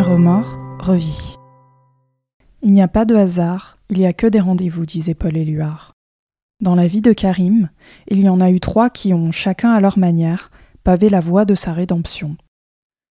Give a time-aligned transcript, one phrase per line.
[0.00, 1.36] Remords revit.
[2.62, 5.92] Il n'y a pas de hasard, il n'y a que des rendez-vous, disait Paul Éluard.
[6.60, 7.70] Dans la vie de Karim,
[8.08, 10.50] il y en a eu trois qui ont, chacun à leur manière,
[10.82, 12.36] pavé la voie de sa rédemption.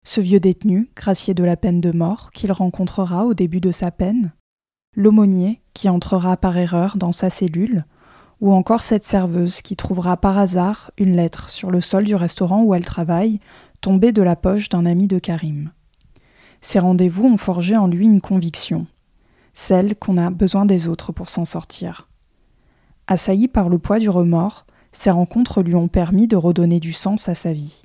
[0.10, 3.91] Ce vieux détenu, gracié de la peine de mort, qu'il rencontrera au début de sa
[3.91, 4.34] peine,
[4.95, 7.86] l'aumônier qui entrera par erreur dans sa cellule,
[8.41, 12.64] ou encore cette serveuse qui trouvera par hasard une lettre sur le sol du restaurant
[12.64, 13.40] où elle travaille,
[13.81, 15.70] tombée de la poche d'un ami de Karim.
[16.59, 18.88] Ces rendez-vous ont forgé en lui une conviction,
[19.53, 22.09] celle qu'on a besoin des autres pour s'en sortir.
[23.05, 27.30] Assailli par le poids du remords, ces rencontres lui ont permis de redonner du sens
[27.30, 27.84] à sa vie.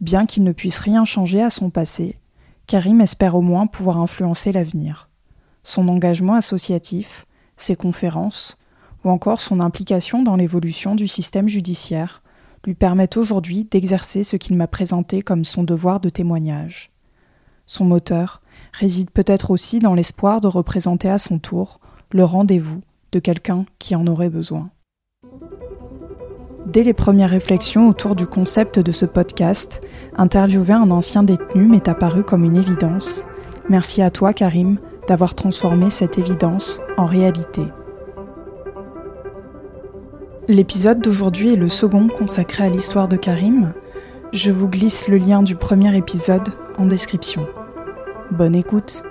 [0.00, 2.16] Bien qu'il ne puisse rien changer à son passé,
[2.66, 5.10] Karim espère au moins pouvoir influencer l'avenir.
[5.62, 8.56] Son engagement associatif, ses conférences,
[9.04, 12.22] ou encore son implication dans l'évolution du système judiciaire
[12.64, 16.90] lui permettent aujourd'hui d'exercer ce qu'il m'a présenté comme son devoir de témoignage.
[17.66, 21.80] Son moteur réside peut-être aussi dans l'espoir de représenter à son tour
[22.10, 24.70] le rendez-vous de quelqu'un qui en aurait besoin.
[26.72, 29.80] Dès les premières réflexions autour du concept de ce podcast,
[30.16, 33.26] interviewer un ancien détenu m'est apparu comme une évidence.
[33.68, 37.62] Merci à toi, Karim, d'avoir transformé cette évidence en réalité.
[40.46, 43.72] L'épisode d'aujourd'hui est le second consacré à l'histoire de Karim.
[44.32, 47.48] Je vous glisse le lien du premier épisode en description.
[48.30, 49.02] Bonne écoute.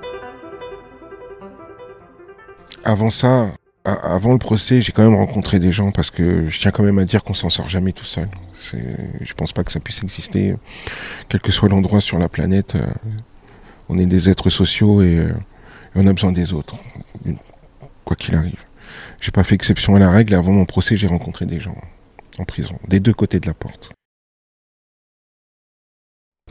[2.85, 3.47] Avant ça,
[3.93, 6.99] avant le procès, j'ai quand même rencontré des gens parce que je tiens quand même
[6.99, 8.29] à dire qu'on s'en sort jamais tout seul.
[8.73, 10.55] Je pense pas que ça puisse exister,
[11.29, 12.75] quel que soit l'endroit sur la planète.
[12.75, 12.87] Euh,
[13.87, 15.33] on est des êtres sociaux et, euh,
[15.95, 16.75] on a besoin des autres,
[18.05, 18.63] quoi qu'il arrive.
[19.21, 20.35] J'ai pas fait exception à la règle.
[20.35, 21.75] Avant mon procès, j'ai rencontré des gens
[22.37, 23.91] en prison, des deux côtés de la porte.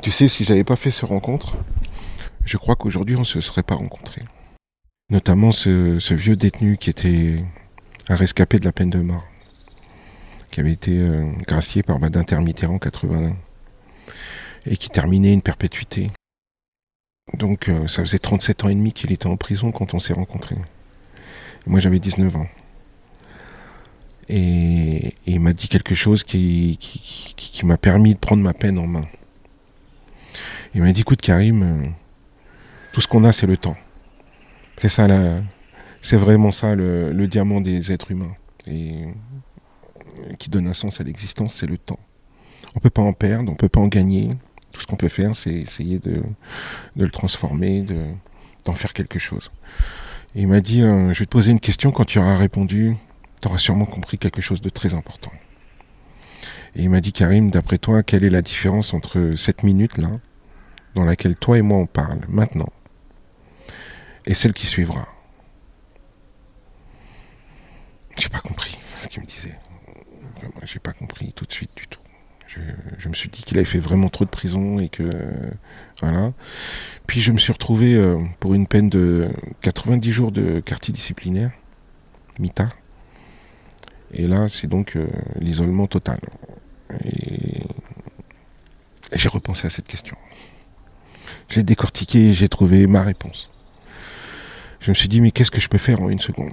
[0.03, 1.57] Tu sais, si j'avais pas fait cette rencontre,
[2.45, 4.25] je crois qu'aujourd'hui on se serait pas rencontrés
[5.11, 7.45] notamment ce, vieux détenu qui était
[8.09, 9.27] un rescapé de la peine de mort,
[10.51, 13.37] qui avait été euh, gracié par Madame Mitterrand en 81
[14.67, 16.11] et qui terminait une perpétuité.
[17.35, 20.15] Donc euh, ça faisait 37 ans et demi qu'il était en prison quand on s'est
[20.15, 20.57] rencontrés.
[21.67, 22.49] moi j'avais 19 ans.
[24.31, 28.87] Et, il m'a dit quelque chose qui, qui, m'a permis de prendre ma peine en
[28.87, 29.07] main.
[30.75, 31.89] Il m'a dit, écoute Karim, euh,
[32.93, 33.77] tout ce qu'on a c'est le temps.
[34.79, 35.07] C'est ça,
[36.01, 38.35] c'est vraiment ça le, diamant des êtres humains.
[38.67, 39.07] Et
[40.39, 41.99] qui donne un sens à l'existence, c'est le temps.
[42.75, 44.31] On peut pas en perdre, on peut pas en gagner.
[44.73, 46.23] Tout ce qu'on peut faire, c'est essayer de,
[46.97, 47.85] le transformer,
[48.65, 49.51] d'en faire quelque chose.
[50.35, 52.97] Et il m'a dit, euh, je vais te poser une question, quand tu auras répondu,
[53.41, 55.33] tu auras sûrement compris quelque chose de très important.
[56.77, 60.11] Et il m'a dit, Karim, d'après toi, quelle est la différence entre cette minute-là,
[60.95, 62.69] dans laquelle toi et moi on parle, maintenant,
[64.29, 65.09] et celle qui suivra.
[68.19, 69.59] J'ai pas compris ce qu'il me disait.
[70.65, 72.01] J'ai pas compris tout de suite du tout.
[72.99, 75.05] Je, me suis dit qu'il avait fait vraiment trop de prison et que
[76.01, 76.33] voilà.
[77.07, 79.31] Puis je me suis retrouvé euh, pour une peine de
[79.63, 81.53] 90 jours de quartier disciplinaire,
[82.39, 82.69] MITA.
[84.13, 85.07] Et là, c'est donc euh,
[85.37, 86.21] l'isolement total.
[87.05, 87.63] et
[89.13, 90.17] j'ai repensé à cette question.
[91.49, 93.51] J'ai décortiqué et j'ai trouvé ma réponse.
[94.81, 96.53] Je me suis dit, mais qu'est-ce que je peux faire en une seconde?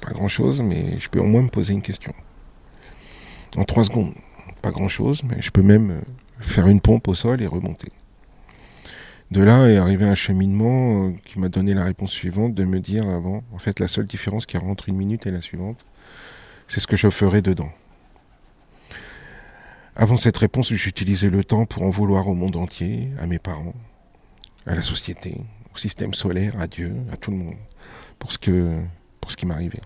[0.00, 2.12] Pas grand-chose, mais je peux au moins me poser une question.
[3.56, 4.14] En trois secondes,
[4.62, 6.00] pas grand-chose, mais je peux même euh,
[6.40, 7.88] faire une pompe au sol et remonter.
[9.30, 12.80] De là est arrivé un cheminement euh, qui m'a donné la réponse suivante, de me
[12.80, 15.40] dire avant, en fait, la seule différence qui y a entre une minute et la
[15.40, 15.84] suivante,
[16.66, 17.70] c'est ce que je ferai dedans.
[19.94, 23.74] Avant cette réponse, j'utilisais le temps pour en vouloir au monde entier, à mes parents,
[24.66, 25.40] à la société,
[25.74, 27.56] au système solaire, à Dieu, à tout le monde,
[28.18, 28.74] pour ce, que,
[29.20, 29.80] pour ce qui m'arrivait.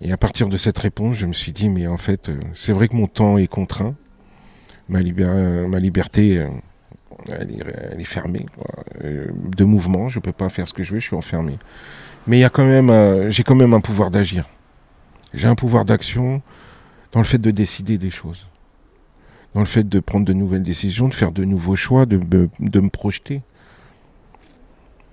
[0.00, 2.72] Et à partir de cette réponse, je me suis dit, mais en fait, euh, c'est
[2.72, 3.94] vrai que mon temps est contraint,
[4.88, 6.48] ma, ma liberté, euh,
[7.28, 8.44] elle est, fermée,
[9.02, 11.58] euh, de mouvement, je ne peux pas faire ce que je veux, je suis enfermé.
[12.26, 14.48] Mais j'ai quand même un pouvoir d'agir.
[15.32, 16.42] J'ai un pouvoir d'action
[17.12, 18.46] dans le fait de décider des choses,
[19.54, 22.80] dans le fait de prendre de nouvelles décisions, de faire de nouveaux choix, de, de
[22.80, 23.42] me projeter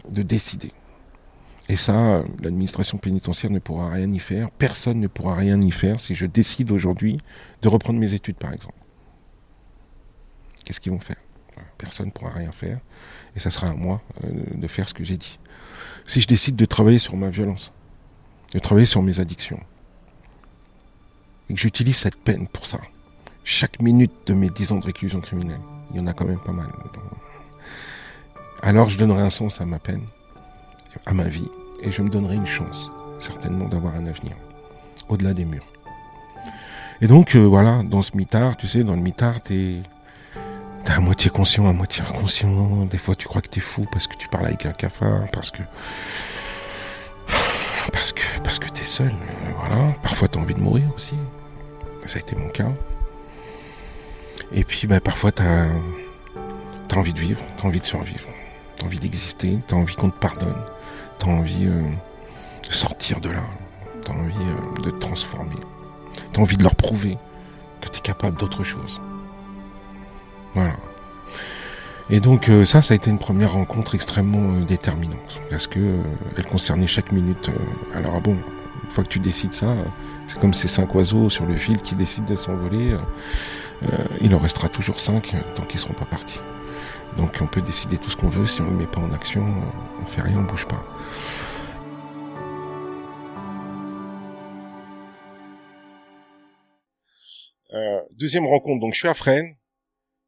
[0.09, 0.71] de décider.
[1.69, 4.51] Et ça, l'administration pénitentiaire ne pourra rien y faire.
[4.51, 7.17] Personne ne pourra rien y faire si je décide aujourd'hui
[7.61, 8.75] de reprendre mes études, par exemple.
[10.65, 11.17] Qu'est-ce qu'ils vont faire?
[11.77, 12.79] Personne ne pourra rien faire.
[13.35, 15.39] Et ça sera à moi euh, de faire ce que j'ai dit.
[16.05, 17.71] Si je décide de travailler sur ma violence,
[18.53, 19.59] de travailler sur mes addictions,
[21.49, 22.79] et que j'utilise cette peine pour ça,
[23.43, 25.61] chaque minute de mes 10 ans de réclusion criminelle,
[25.91, 26.69] il y en a quand même pas mal.
[28.63, 30.03] Alors je donnerai un sens à ma peine,
[31.05, 31.49] à ma vie,
[31.81, 34.33] et je me donnerai une chance, certainement, d'avoir un avenir,
[35.09, 35.65] au-delà des murs.
[37.01, 39.77] Et donc, euh, voilà, dans ce mitard, tu sais, dans le mitard, t'es
[40.85, 42.85] à moitié conscient, à moitié inconscient.
[42.85, 45.49] Des fois, tu crois que t'es fou parce que tu parles avec un cafard, parce
[45.49, 45.63] que.
[47.91, 49.07] Parce que, parce que t'es seul.
[49.07, 49.93] Euh, voilà.
[50.03, 51.15] Parfois, t'as envie de mourir aussi.
[52.05, 52.69] Ça a été mon cas.
[54.51, 55.65] Et puis, bah, parfois, t'as.
[56.87, 58.27] T'as envie de vivre, t'as envie de survivre,
[58.81, 60.55] t'as envie d'exister, t'as envie qu'on te pardonne,
[61.19, 61.83] t'as envie euh,
[62.67, 63.43] de sortir de là,
[64.01, 65.55] t'as envie euh, de te transformer,
[66.33, 67.17] t'as envie de leur prouver
[67.79, 68.99] que t'es capable d'autre chose.
[70.55, 70.75] Voilà.
[72.09, 75.97] Et donc euh, ça, ça a été une première rencontre extrêmement déterminante parce que
[76.35, 77.51] elle concernait chaque minute.
[77.95, 78.35] alors ah bon,
[78.83, 79.75] une fois que tu décides ça,
[80.25, 82.97] c'est comme ces cinq oiseaux sur le fil qui décident de s'envoler.
[84.21, 86.39] il en restera toujours cinq tant qu'ils seront pas partis.
[87.21, 88.47] Donc on peut décider tout ce qu'on veut.
[88.47, 89.45] Si on ne le met pas en action,
[90.01, 90.83] on fait rien, on bouge pas.
[98.17, 99.55] deuxième rencontre, donc je suis à Fresnes,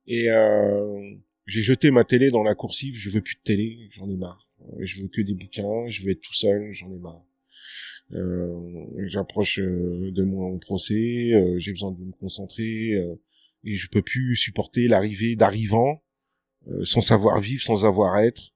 [0.07, 4.09] et euh, j'ai jeté ma télé dans la coursive, je veux plus de télé, j'en
[4.09, 4.49] ai marre.
[4.61, 7.23] Euh, je veux que des bouquins, je veux être tout seul, j'en ai marre.
[8.13, 12.93] Euh, J'approche euh, de mon procès, j'ai besoin de me concentrer.
[13.63, 16.03] Et je peux plus supporter l'arrivée d'arrivants
[16.83, 18.53] sans savoir vivre, sans savoir être,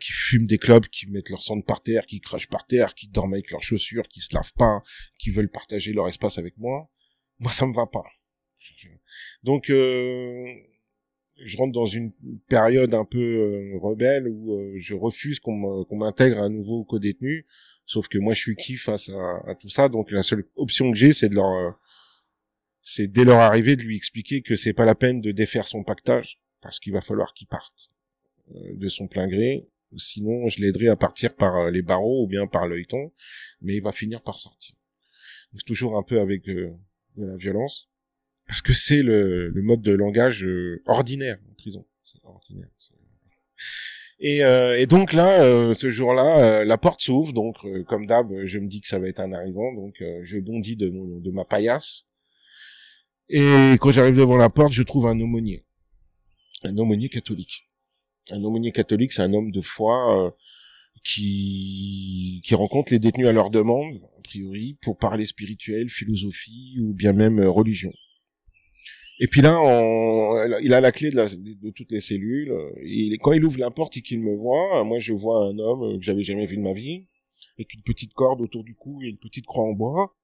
[0.00, 3.08] qui fument des clubs, qui mettent leur sang par terre, qui crachent par terre, qui
[3.08, 4.82] dorment avec leurs chaussures, qui se lavent pas,
[5.18, 6.90] qui veulent partager leur espace avec moi.
[7.38, 8.04] Moi, ça me va pas.
[9.42, 10.46] Donc, euh,
[11.44, 12.12] je rentre dans une
[12.48, 17.46] période un peu euh, rebelle où euh, je refuse qu'on m'intègre à nouveau au co-détenu.
[17.86, 19.10] Sauf que moi, je suis qui face
[19.46, 19.88] à, tout ça.
[19.88, 21.78] Donc, la seule option que j'ai, c'est de leur,
[22.80, 25.82] c'est dès leur arrivée de lui expliquer que c'est pas la peine de défaire son
[25.82, 27.90] pactage parce qu'il va falloir qu'il parte
[28.54, 29.68] de son plein gré.
[29.96, 33.12] Sinon, je l'aiderai à partir par les barreaux ou bien par l'œilleton,
[33.60, 34.74] mais il va finir par sortir.
[35.52, 36.74] Donc, toujours un peu avec de
[37.16, 37.92] la violence
[38.46, 41.86] parce que c'est le, mode de langage euh, ordinaire en prison.
[42.02, 42.68] C'est ordinaire.
[44.18, 47.56] Et, euh, donc là, euh, ce jour-là, euh, la porte s'ouvre, donc
[47.86, 50.90] comme d'hab, je me dis que ça va être un arrivant, donc je bondis de,
[50.90, 52.06] mon, de ma paillasse.
[53.28, 55.64] Et quand j'arrive devant la porte, je trouve un aumônier,
[56.68, 57.68] un aumônier catholique.
[58.30, 60.34] Un aumônier catholique, c'est un homme de foi
[61.04, 66.94] qui qui rencontre les détenus à leur demande, a priori, pour parler spirituel, philosophie ou
[66.94, 67.92] bien même religion.
[69.18, 72.52] Et puis là, il a la clé de, toutes les cellules.
[72.82, 75.98] Et quand il ouvre la porte et qu'il me voit, moi je vois un homme
[75.98, 77.06] que j'avais jamais vu de ma vie,
[77.56, 80.16] avec une petite corde autour du cou et une petite croix en bois.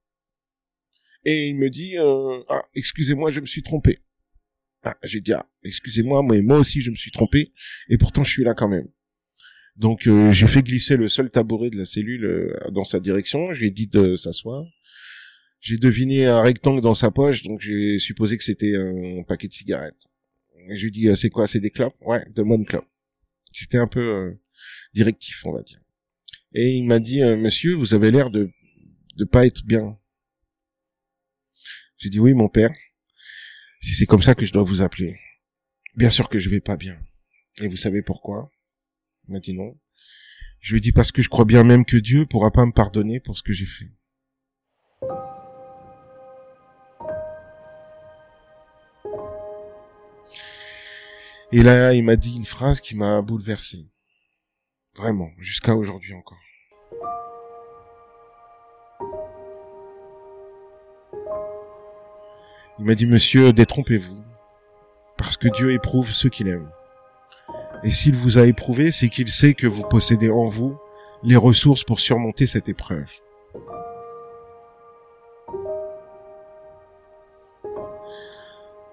[1.24, 3.98] Et il me dit, euh, ah, excusez-moi, je me suis trompé.
[4.84, 7.52] Ah, j'ai dit, ah, excusez-moi, mais moi aussi je me suis trompé,
[7.88, 8.88] et pourtant je suis là quand même.
[9.76, 13.52] Donc euh, j'ai fait glisser le seul tabouret de la cellule euh, dans sa direction,
[13.52, 14.64] je lui ai dit de s'asseoir.
[15.60, 19.52] J'ai deviné un rectangle dans sa poche, donc j'ai supposé que c'était un paquet de
[19.52, 20.06] cigarettes.
[20.68, 21.96] Et je lui dis, euh, c'est quoi, c'est des clopes?
[22.02, 22.86] Ouais, de moi une clope.
[23.52, 24.38] J'étais un peu
[24.94, 25.80] directif, on va dire.
[26.52, 28.50] Et il m'a dit, monsieur, vous avez l'air de
[29.18, 29.98] de pas être bien.
[31.98, 32.70] J'ai dit, oui, mon père.
[33.80, 35.18] Si c'est comme ça que je dois vous appeler.
[35.94, 36.98] Bien sûr que je vais pas bien.
[37.60, 38.50] Et vous savez pourquoi?
[39.26, 39.78] Il m'a dit non.
[40.60, 43.20] Je lui dit parce que je crois bien même que Dieu pourra pas me pardonner
[43.20, 43.92] pour ce que j'ai fait.
[51.50, 53.88] Et là, il m'a dit une phrase qui m'a bouleversé.
[54.94, 56.38] Vraiment, jusqu'à aujourd'hui encore.
[62.78, 64.22] Il m'a dit, monsieur, détrompez-vous,
[65.16, 66.68] parce que Dieu éprouve ceux qu'il aime.
[67.82, 70.76] Et s'il vous a éprouvé, c'est qu'il sait que vous possédez en vous
[71.22, 73.06] les ressources pour surmonter cette épreuve.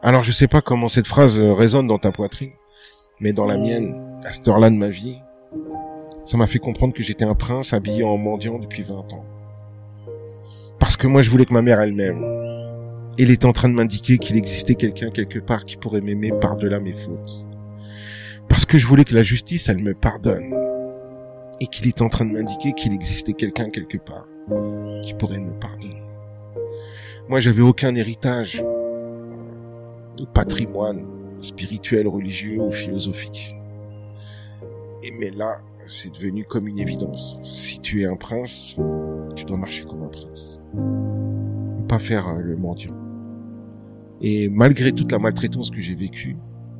[0.02, 2.52] Alors je sais pas comment cette phrase euh, résonne dans ta poitrine,
[3.20, 5.18] mais dans la mienne, à cette heure-là de ma vie,
[6.26, 9.26] ça m'a fait comprendre que j'étais un prince habillé en mendiant depuis 20 ans.
[10.80, 12.24] Parce que moi je voulais que ma mère elle-même,
[13.24, 16.80] elle était en train de m'indiquer qu'il existait quelqu'un quelque part qui pourrait m'aimer par-delà
[16.80, 17.46] mes fautes.
[18.50, 20.54] Parce que je voulais que la justice, elle me pardonne.
[21.62, 24.28] Et qu'il était en train de m'indiquer qu'il existait quelqu'un quelque part
[25.02, 26.02] qui pourrait me pardonner.
[27.30, 28.62] Moi, j'avais aucun héritage
[30.34, 31.06] patrimoine
[31.42, 33.56] spirituel, religieux ou philosophique.
[35.04, 37.40] Et mais là, c'est devenu comme une évidence.
[37.44, 38.78] Si tu es un prince,
[39.36, 40.62] tu dois marcher comme un prince.
[41.88, 43.05] Pas faire euh, le mendiant.
[44.28, 46.36] Et malgré toute la maltraitance que j'ai vécue,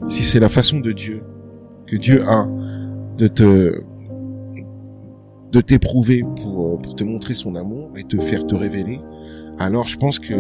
[0.10, 1.22] si c'est la façon de Dieu,
[1.86, 2.50] que Dieu a
[3.20, 3.84] de te
[5.52, 9.00] de t'éprouver pour, pour te montrer son amour et te faire te révéler,
[9.60, 10.34] alors je pense que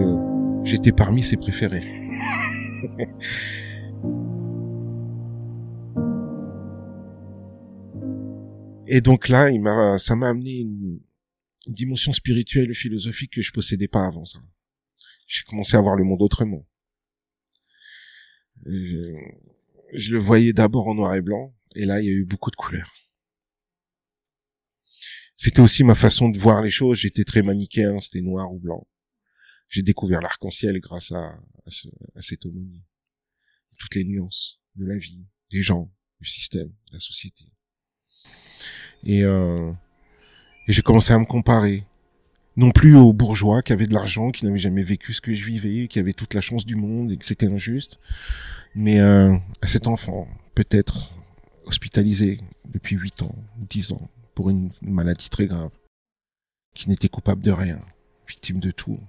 [0.64, 1.86] j'étais parmi ses préférés.
[8.88, 11.02] et donc là, il m'a, ça m'a amené une,
[11.68, 14.40] dimension spirituelle et philosophique que je possédais pas avant ça.
[15.28, 16.66] J'ai commencé à voir le monde autrement.
[18.66, 19.16] Je,
[19.94, 22.52] je le voyais d'abord en noir et blanc, et là, il y a eu beaucoup
[22.52, 22.92] de couleurs.
[25.38, 27.00] C'était aussi ma façon de voir les choses.
[27.00, 28.88] J'étais très manichéen, c'était noir ou blanc.
[29.68, 31.38] J'ai découvert l'arc-en-ciel grâce à,
[32.16, 32.86] à, cette homonie.
[33.78, 35.92] Toutes les nuances de la vie, des gens,
[36.22, 37.46] du système, de la société.
[39.04, 39.72] Et, euh,
[40.68, 41.86] et j'ai commencé à me comparer.
[42.58, 45.46] Non plus aux bourgeois qui avaient de l'argent, qui n'avaient jamais vécu ce que je
[45.46, 48.00] vivais, qui avaient toute la chance du monde et que c'était injuste.
[48.76, 51.12] Mais euh, à cet enfant, peut-être
[51.66, 55.72] hospitalisé depuis 8 ans, 10 ans, pour une maladie très grave,
[56.74, 57.82] qui n'était coupable de rien,
[58.28, 59.00] victime de tout,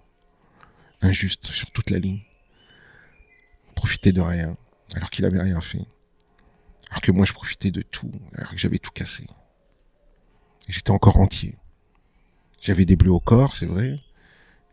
[1.00, 2.22] injuste sur toute la ligne,
[3.74, 4.56] profitait de rien,
[4.94, 5.84] alors qu'il avait rien fait,
[6.90, 9.26] alors que moi je profitais de tout, alors que j'avais tout cassé.
[10.68, 11.56] J'étais encore entier.
[12.66, 14.00] J'avais des bleus au corps, c'est vrai,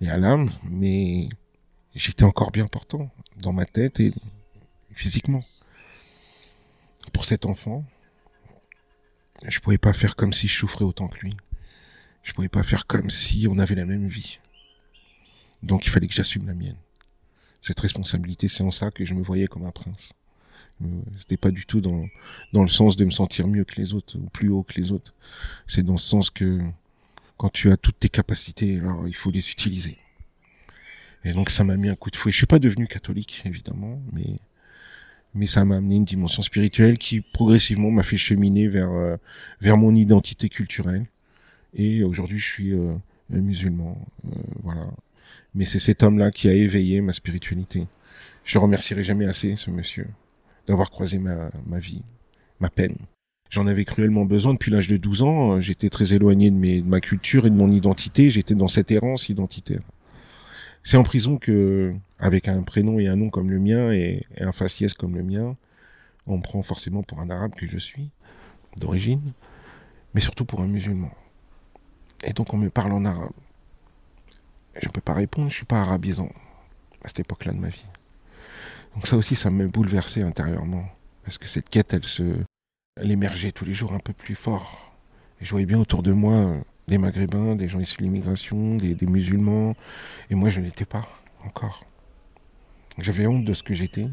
[0.02, 1.30] et à l'âme, mais
[1.94, 3.12] j'étais encore bien portant
[3.44, 4.12] dans ma tête et
[4.96, 5.46] physiquement.
[7.14, 7.86] Pour cet enfant,
[9.48, 11.38] je pouvais pas faire comme si je souffrais autant que lui.
[12.24, 14.40] Je pouvais pas faire comme si on avait la même vie.
[15.62, 16.80] Donc il fallait que j'assume la mienne.
[17.62, 20.14] Cette responsabilité, c'est en ça que je me voyais comme un prince.
[20.82, 22.08] Euh, c'était pas du tout dans,
[22.54, 24.92] dans le sens de me sentir mieux que les autres ou plus haut que les
[24.92, 25.14] autres.
[25.68, 26.60] C'est dans ce sens que
[27.44, 29.98] quand tu as toutes tes capacités, alors il faut les utiliser.
[31.26, 32.32] Et donc ça m'a mis un coup de fouet.
[32.32, 34.40] Je suis pas devenu catholique, évidemment, mais
[35.34, 39.18] mais ça m'a amené une dimension spirituelle qui progressivement m'a fait cheminer vers euh,
[39.60, 41.06] vers mon identité culturelle.
[41.74, 42.96] Et aujourd'hui, je suis euh,
[43.30, 43.98] musulman,
[44.62, 44.88] voilà.
[45.54, 47.88] Mais c'est cet homme-là qui a éveillé ma spiritualité.
[48.46, 50.08] Je remercierai jamais assez ce monsieur
[50.66, 52.04] d'avoir croisé ma, ma vie,
[52.62, 52.96] ma peine.
[53.54, 55.62] J'en avais cruellement besoin depuis l'âge de 12 ans.
[55.62, 58.32] J'étais très éloigné de, mes, de ma culture et de mon identité.
[58.32, 59.82] J'étais dans cette errance identitaire.
[60.82, 64.52] C'est en prison que, avec un prénom et un nom comme le mien et, un
[64.54, 65.54] faciès comme le mien,
[66.26, 68.10] on me prend forcément pour un arabe que je suis,
[68.78, 69.34] d'origine,
[70.16, 71.12] mais surtout pour un musulman.
[72.26, 73.34] Et donc on me parle en arabe.
[74.82, 76.32] Je ne peux pas répondre, je suis pas arabisant
[77.04, 77.86] à cette époque-là de ma vie.
[78.96, 80.86] Donc ça aussi, ça m'a bouleversé intérieurement.
[81.24, 82.24] Parce que cette quête, elle se,
[83.02, 84.94] elle émergeait tous les jours un peu plus fort.
[85.42, 88.96] Je voyais bien autour de moi euh, des Maghrébins, des gens issus de l'immigration, des,
[88.96, 89.76] des, musulmans.
[90.30, 91.08] Et moi, je n'étais pas
[91.46, 91.86] encore.
[93.00, 94.08] J'avais honte de ce que j'étais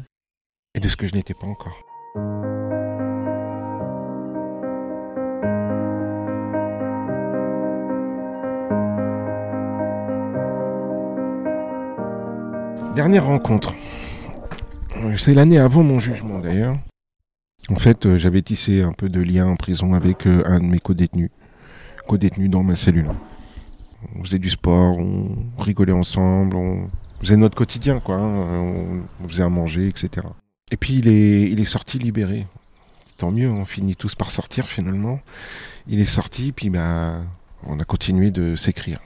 [0.73, 1.77] et de ce que je n'étais pas encore.
[12.95, 13.73] Dernière rencontre.
[15.17, 16.73] C'est l'année avant mon jugement d'ailleurs.
[17.69, 20.65] En fait, euh, j'avais tissé un peu de lien en prison avec euh, un de
[20.65, 21.29] mes co-détenus,
[22.07, 23.09] co-détenus dans ma cellule.
[24.15, 26.89] On faisait du sport, on rigolait ensemble, on
[27.21, 28.15] faisait notre quotidien, quoi.
[28.15, 29.03] Hein.
[29.23, 30.25] On faisait à manger, etc.
[30.71, 32.47] Et puis il est, sorti libéré.
[33.17, 35.19] Tant mieux, on finit tous par sortir finalement.
[35.87, 37.21] Il est sorti, puis bah,
[37.67, 38.99] on a continué de s'écrire.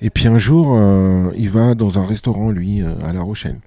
[0.00, 3.58] Et puis un jour, euh, il va dans un restaurant, lui, à La Rochelle.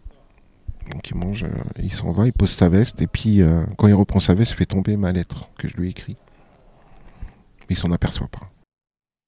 [0.91, 1.49] Donc il mange, euh,
[1.81, 4.51] il s'en va, il pose sa veste, et puis euh, quand il reprend sa veste,
[4.51, 6.17] il fait tomber ma lettre que je lui ai écrite.
[7.69, 8.49] Il s'en aperçoit pas.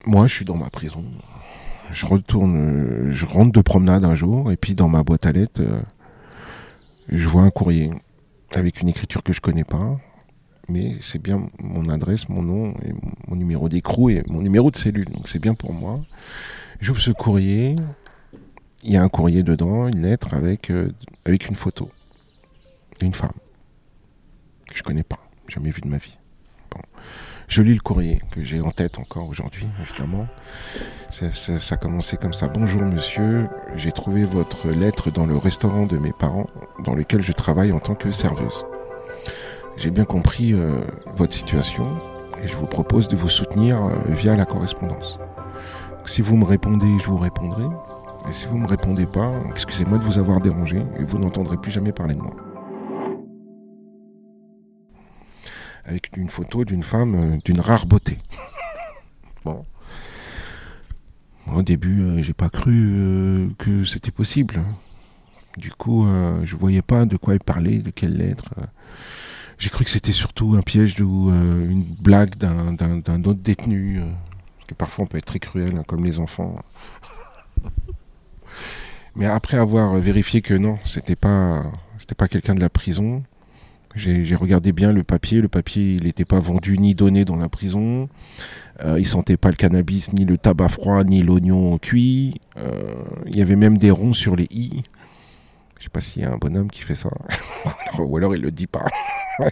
[0.05, 1.03] Moi, je suis dans ma prison.
[1.91, 5.31] Je retourne, euh, je rentre de promenade un jour, et puis dans ma boîte à
[5.31, 5.61] lettres,
[7.07, 7.91] je vois un courrier
[8.53, 9.99] avec une écriture que je connais pas,
[10.67, 12.93] mais c'est bien mon adresse, mon nom, et
[13.27, 15.09] mon numéro d'écrou et mon numéro de cellule.
[15.09, 16.01] Donc c'est bien pour moi.
[16.79, 17.75] J'ouvre ce courrier,
[18.85, 20.91] il y a un courrier dedans, une lettre avec, euh,
[21.25, 21.89] avec une photo
[22.99, 23.33] d'une femme
[24.69, 26.17] que je connais pas, jamais vue de ma vie.
[26.71, 26.79] Bon.
[27.47, 30.27] Je lis le courrier que j'ai en tête encore aujourd'hui, évidemment.
[31.09, 32.47] Ça, ça, a commencé comme ça.
[32.47, 36.47] Bonjour monsieur, j'ai trouvé votre lettre dans le restaurant de mes parents
[36.83, 38.65] dans lequel je travaille en tant que serveuse.
[39.77, 40.81] J'ai bien compris euh,
[41.15, 41.97] votre situation
[42.43, 45.19] et je vous propose de vous soutenir euh, via la correspondance.
[46.05, 47.65] Si vous me répondez, je vous répondrai.
[48.27, 51.57] Et si vous ne me répondez pas, excusez-moi de vous avoir dérangé et vous n'entendrez
[51.57, 52.35] plus jamais parler de moi.
[55.85, 58.17] avec une photo d'une femme d'une rare beauté.
[59.45, 59.65] bon.
[61.51, 64.63] Au début, j'ai pas cru que c'était possible.
[65.57, 66.07] Du coup,
[66.43, 68.49] je voyais pas de quoi il parlait, de quelle lettre.
[69.59, 74.01] J'ai cru que c'était surtout un piège ou une blague d'un autre détenu.
[74.67, 76.55] que parfois on peut être très cruel, hein, comme les enfants.
[79.15, 81.63] Mais après avoir vérifié que non, c'était pas,
[81.97, 83.23] c'était pas quelqu'un de la prison,
[83.95, 85.41] j'ai regardé bien le papier.
[85.41, 88.09] Le papier, il n'était pas vendu ni donné dans la prison.
[88.83, 92.41] Euh, il sentait pas le cannabis, ni le tabac froid, ni l'oignon cuit.
[92.57, 92.93] Euh,
[93.25, 94.83] il y avait même des ronds sur les i.
[95.77, 97.09] Je sais pas s'il y a un bonhomme qui fait ça.
[97.99, 98.85] Ou alors il le dit pas.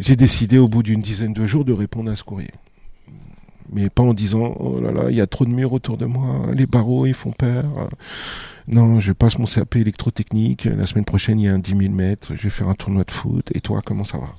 [0.00, 2.50] J'ai décidé au bout d'une dizaine de jours de répondre à ce courrier
[3.72, 6.06] mais pas en disant oh là là, il y a trop de murs autour de
[6.06, 7.88] moi, les barreaux ils font peur.
[8.68, 11.92] Non, je passe mon CAP électrotechnique, la semaine prochaine il y a un 10 000
[11.92, 14.34] mètres, je vais faire un tournoi de foot, et toi comment ça va?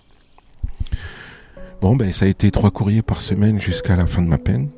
[1.81, 4.69] Bon, ben ça a été trois courriers par semaine jusqu'à la fin de ma peine.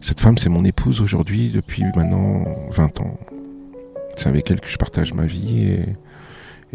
[0.00, 3.18] Cette femme, c'est mon épouse aujourd'hui depuis maintenant 20 ans.
[4.16, 5.84] C'est avec elle que je partage ma vie et,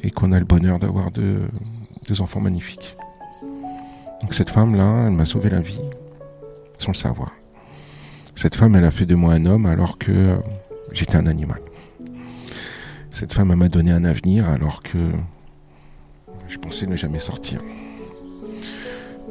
[0.04, 1.48] et qu'on a le bonheur d'avoir deux,
[2.08, 2.96] deux enfants magnifiques.
[4.22, 5.82] Donc cette femme-là, elle m'a sauvé la vie
[6.80, 7.32] sans le savoir.
[8.36, 10.38] Cette femme, elle a fait de moi un homme alors que euh,
[10.92, 11.62] j'étais un animal.
[13.12, 14.98] Cette femme, m'a donné un avenir alors que
[16.48, 17.62] je pensais ne jamais sortir.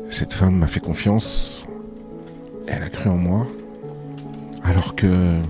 [0.09, 1.67] Cette femme m'a fait confiance.
[2.67, 3.47] Elle a cru en moi
[4.63, 5.41] alors que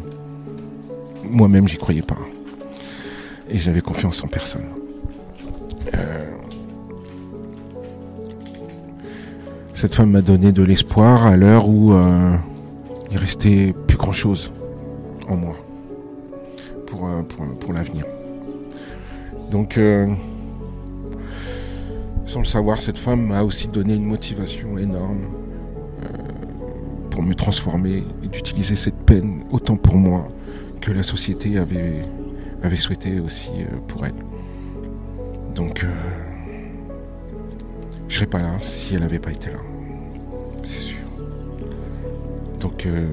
[1.25, 2.19] moi-même, j'y croyais pas.
[3.49, 4.67] Et j'avais confiance en personne.
[5.95, 6.31] Euh,
[9.81, 12.35] Cette femme m'a donné de l'espoir à l'heure où euh,
[13.13, 14.53] il restait plus grand chose
[15.29, 15.55] en moi
[16.89, 17.23] pour, euh,
[17.61, 18.05] pour, l'avenir.
[19.53, 20.09] Donc, euh,
[22.27, 25.29] sans le savoir, cette femme m'a aussi donné une motivation énorme
[27.11, 30.27] pour me transformer et d'utiliser cette peine autant pour moi
[30.81, 32.05] que la société avait,
[32.65, 33.53] avait souhaité aussi
[33.87, 34.15] pour elle.
[35.55, 35.87] Donc,
[38.09, 39.59] je serais pas là si elle n'avait pas été là.
[40.65, 40.99] C'est sûr.
[42.61, 43.09] Donc euh,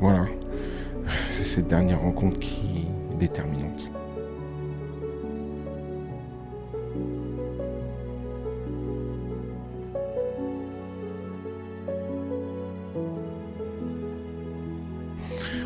[0.00, 0.26] voilà.
[1.28, 3.90] C'est cette dernière rencontre qui est déterminante.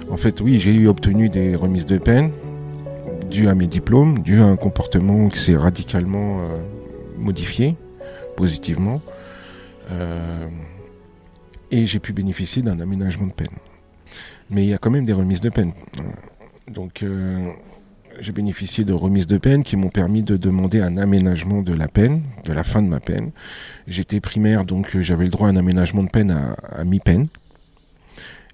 [0.08, 2.30] En fait, oui, j'ai eu obtenu des remises de peine
[3.30, 6.58] dues à mes diplômes, dues à un comportement qui s'est radicalement euh,
[7.18, 7.76] modifié
[8.36, 9.00] positivement.
[9.90, 10.46] Euh,
[11.70, 13.56] et j'ai pu bénéficier d'un aménagement de peine.
[14.50, 15.72] Mais il y a quand même des remises de peine.
[16.68, 17.50] Donc euh,
[18.20, 21.88] j'ai bénéficié de remises de peine qui m'ont permis de demander un aménagement de la
[21.88, 23.32] peine, de la fin de ma peine.
[23.88, 27.26] J'étais primaire, donc j'avais le droit à un aménagement de peine à, mi-peine.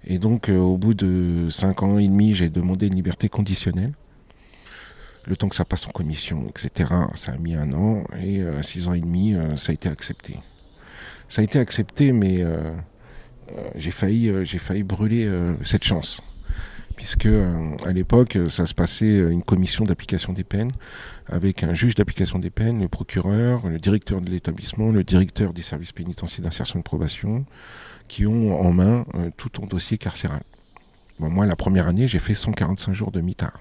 [0.06, 3.92] Et donc au bout de 5 ans et demi, j'ai demandé une liberté conditionnelle
[5.26, 6.92] le temps que ça passe en commission, etc.
[7.14, 9.88] Ça a mis un an et à 6 ans et demi, euh, ça a été
[9.88, 10.38] accepté.
[11.28, 12.72] Ça a été accepté, mais euh,
[13.56, 15.30] euh, j'ai failli, j'ai failli brûler
[15.62, 16.20] cette chance.
[16.96, 17.28] Puisque
[17.86, 20.70] à l'époque, ça se passait une commission d'application des peines
[21.26, 25.62] avec un juge d'application des peines, le procureur, le directeur de l'établissement, le directeur des
[25.62, 27.46] services pénitentiaires d'insertion et de probation,
[28.08, 29.06] qui ont en main
[29.38, 30.42] tout ton dossier carcéral.
[31.18, 33.58] moi, la première année, j'ai fait 145 jours de mitard.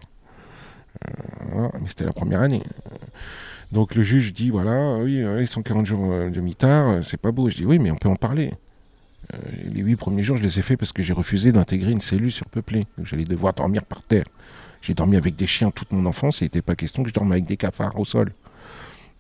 [1.07, 2.63] Euh, mais c'était la première année.
[3.71, 7.49] Donc le juge dit voilà, oui, 140 jours euh, de mitard, euh, c'est pas beau.
[7.49, 8.53] Je dis oui, mais on peut en parler.
[9.69, 12.31] les huit premiers jours, je les ai faits parce que j'ai refusé d'intégrer une cellule
[12.31, 12.85] surpeuplée.
[13.03, 14.25] J'allais devoir dormir par terre.
[14.81, 17.13] J'ai dormi avec des chiens toute mon enfance et il n'était pas question que je
[17.13, 18.33] dorme avec des cafards au sol.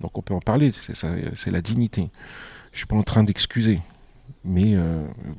[0.01, 2.09] Donc on peut en parler, c'est la dignité.
[2.71, 3.79] Je ne suis pas en train d'excuser.
[4.43, 4.75] Mais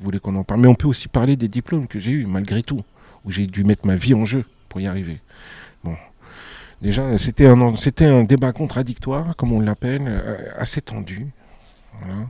[0.01, 0.61] voulez qu'on en parle?
[0.61, 2.81] Mais on peut aussi parler des diplômes que j'ai eus, malgré tout,
[3.25, 5.19] où j'ai dû mettre ma vie en jeu pour y arriver.
[5.83, 5.97] Bon,
[6.83, 11.27] Déjà, c'était un, débat contradictoire, comme on l'appelle, euh, assez tendu.
[12.01, 12.29] Voilà.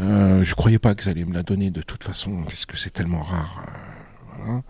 [0.00, 3.20] Euh, je croyais pas qu'ils allaient me la donner de toute façon, puisque c'est tellement
[3.20, 3.66] rare.
[4.48, 4.60] Euh,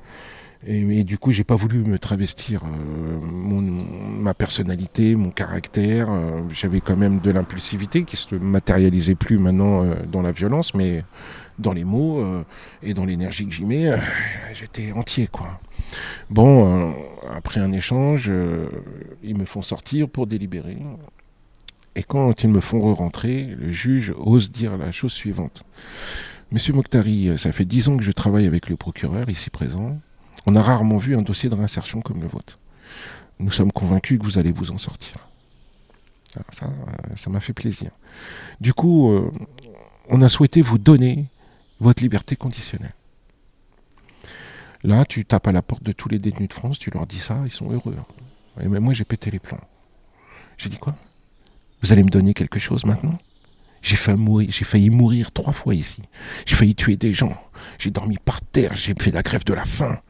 [0.66, 6.08] et, du coup, j'ai pas voulu me travestir ma personnalité, mon caractère.
[6.50, 11.04] J'avais quand même de l'impulsivité qui se matérialisait plus maintenant dans la violence, mais
[11.60, 12.42] dans les mots
[12.82, 13.92] et dans l'énergie que j'y mets,
[14.54, 15.60] j'étais entier, quoi.
[16.30, 16.92] Bon, euh,
[17.34, 18.68] après un échange, euh,
[19.22, 20.78] ils me font sortir pour délibérer.
[21.96, 25.64] Et quand ils me font re-rentrer, le juge ose dire la chose suivante.
[26.52, 29.98] Monsieur Mokhtari, ça fait dix ans que je travaille avec le procureur ici présent.
[30.46, 32.58] On a rarement vu un dossier de réinsertion comme le vôtre.
[33.38, 35.28] Nous sommes convaincus que vous allez vous en sortir.
[36.50, 37.90] ça, euh, ça m'a fait plaisir.
[38.60, 39.12] Du coup,
[40.08, 41.26] on a souhaité vous donner
[41.80, 42.94] votre liberté conditionnelle.
[44.84, 47.18] Là, tu tapes à la porte de tous les détenus de France, tu leur dis
[47.18, 47.96] ça, ils sont heureux.
[48.60, 49.60] Et même moi, j'ai pété les plombs.
[50.56, 50.94] J'ai dit quoi?
[51.82, 53.18] Vous allez me donner quelque chose maintenant?
[53.82, 56.02] J'ai failli, mourir, trois fois ici.
[56.46, 57.40] J'ai failli tuer des gens.
[57.78, 58.74] J'ai dormi par terre.
[58.74, 60.00] J'ai fait la grève de la faim.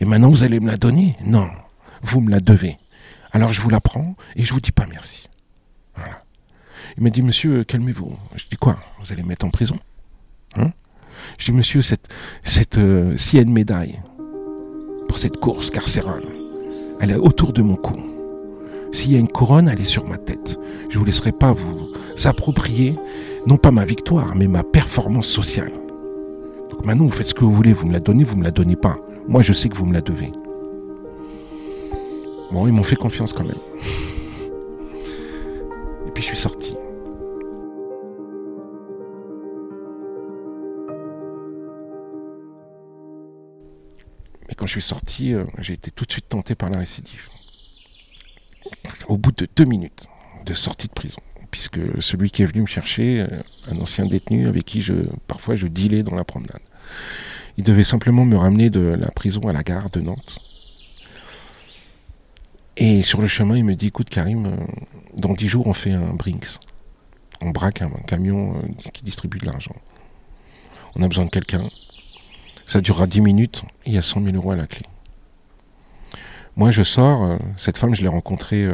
[0.00, 1.16] Et maintenant, vous allez me la donner?
[1.24, 1.50] Non,
[2.02, 2.78] vous me la devez.
[3.32, 5.28] Alors je vous la prends et je vous dis pas merci.
[5.94, 6.22] Voilà.
[6.96, 8.16] Il m'a dit, monsieur, calmez-vous.
[8.34, 8.78] Je dis quoi?
[9.00, 9.78] Vous allez me mettre en prison?
[10.56, 10.72] Hein?
[11.38, 12.08] Je dis, monsieur, cette,
[12.42, 13.14] cette, euh,
[13.46, 14.00] médaille
[15.08, 16.26] pour cette course carcérale,
[17.00, 17.96] elle est autour de mon cou.
[18.92, 20.58] S'il y a une couronne, elle est sur ma tête.
[20.88, 21.88] Je ne vous laisserai pas vous
[22.24, 22.94] approprier,
[23.46, 25.72] non pas ma victoire, mais ma performance sociale.
[26.70, 28.44] Donc maintenant, vous faites ce que vous voulez, vous me la donnez, vous ne me
[28.44, 28.98] la donnez pas.
[29.28, 30.32] Moi, je sais que vous me la devez.
[32.50, 33.58] Bon, ils m'ont fait confiance quand même.
[36.06, 36.77] Et puis je suis sorti.
[44.58, 47.28] Quand je suis sorti, euh, j'ai été tout de suite tenté par la récidive.
[49.06, 50.06] Au bout de deux minutes
[50.44, 54.48] de sortie de prison, puisque celui qui est venu me chercher, euh, un ancien détenu
[54.48, 54.94] avec qui je
[55.28, 56.60] parfois je dealais dans la promenade,
[57.56, 60.40] il devait simplement me ramener de la prison à la gare de Nantes.
[62.76, 64.56] Et sur le chemin, il me dit, écoute Karim, euh,
[65.16, 66.58] dans dix jours, on fait un Brinks.
[67.40, 68.60] On braque un, camion
[68.92, 69.76] qui distribue de l'argent.
[70.96, 71.68] On a besoin de quelqu'un.
[72.68, 74.84] Ça durera dix minutes, il y a 100 000 euros à la clé.
[76.54, 78.68] Moi, je sors, euh, cette femme, je l'ai rencontrée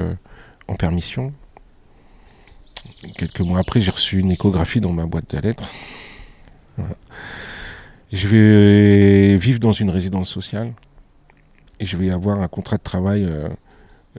[0.66, 1.32] en permission.
[3.16, 5.70] Quelques mois après, j'ai reçu une échographie dans ma boîte de lettres.
[8.12, 10.72] Je vais vivre dans une résidence sociale
[11.78, 13.28] et je vais avoir un contrat de travail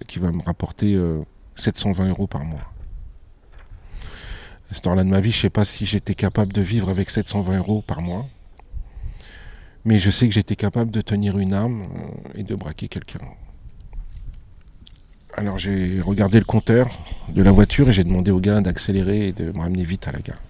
[0.08, 0.98] qui va me rapporter
[1.56, 2.72] 720 euros par mois.
[4.72, 6.90] À cette heure-là de ma vie, je ne sais pas si j'étais capable de vivre
[6.90, 8.26] avec 720 euros par mois.
[9.86, 13.20] Mais je sais que j'étais capable de tenir une arme euh, et de braquer quelqu'un.
[15.38, 16.90] Alors j'ai regardé le compteur
[17.34, 20.12] de la voiture et j'ai demandé au gars d'accélérer et de me ramener vite à
[20.12, 20.42] la gare.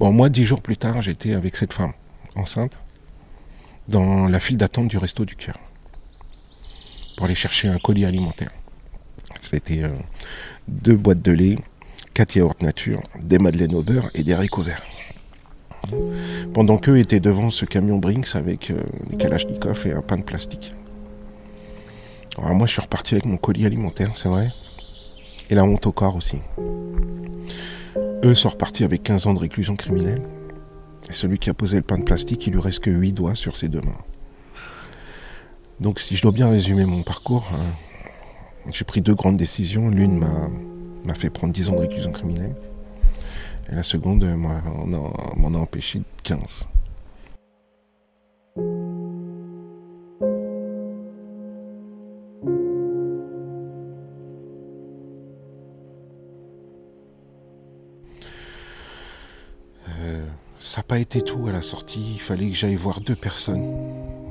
[0.00, 1.92] Bon, moi, dix jours plus tard, j'étais avec cette femme
[2.34, 2.80] enceinte
[3.88, 5.56] dans la file d'attente du resto du cœur
[7.16, 8.50] pour aller chercher un colis alimentaire.
[9.40, 9.90] C'était euh,
[10.66, 11.58] deux boîtes de lait,
[12.14, 14.84] quatre yaourts nature, des madeleines au beurre et des haricots verts.
[16.52, 20.22] Pendant qu'eux étaient devant ce camion Brinks avec euh, des kalachnikovs et un pain de
[20.22, 20.74] plastique.
[22.38, 24.48] Alors moi je suis reparti avec mon colis alimentaire, c'est vrai.
[25.50, 26.40] Et la honte au corps aussi.
[28.24, 30.22] Eux sont repartis avec 15 ans de réclusion criminelle.
[31.08, 33.34] Et celui qui a posé le pain de plastique, il lui reste que 8 doigts
[33.34, 33.98] sur ses deux mains.
[35.80, 37.74] Donc si je dois bien résumer mon parcours, hein,
[38.72, 39.88] j'ai pris deux grandes décisions.
[39.90, 40.24] L'une
[41.04, 42.54] m'a fait prendre 10 ans de réclusion criminelle.
[43.70, 46.66] Et la seconde m'en a, empêché 15.
[59.88, 60.26] Euh,
[60.58, 62.12] ça n'a pas été tout à la sortie.
[62.14, 63.62] Il fallait que j'aille voir deux personnes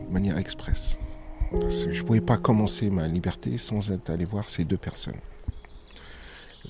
[0.08, 1.00] de manière express.
[1.52, 5.19] Je ne pouvais pas commencer ma liberté sans être allé voir ces deux personnes.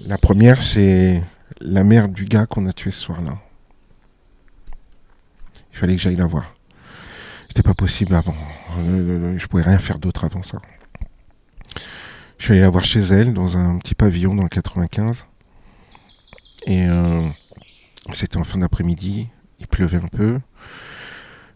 [0.05, 1.21] La première, c'est
[1.63, 3.39] la mère du gars qu'on a tué ce soir-là.
[5.71, 6.53] Il fallait que j'aille la voir.
[7.47, 8.35] C'était pas possible avant.
[8.77, 10.61] Euh, je pouvais rien faire d'autre avant ça.
[12.37, 15.25] Je suis allé la voir chez elle, dans un petit pavillon dans le 95.
[16.67, 17.29] Et euh,
[18.11, 19.29] c'était en fin d'après-midi.
[19.59, 20.39] Il pleuvait un peu.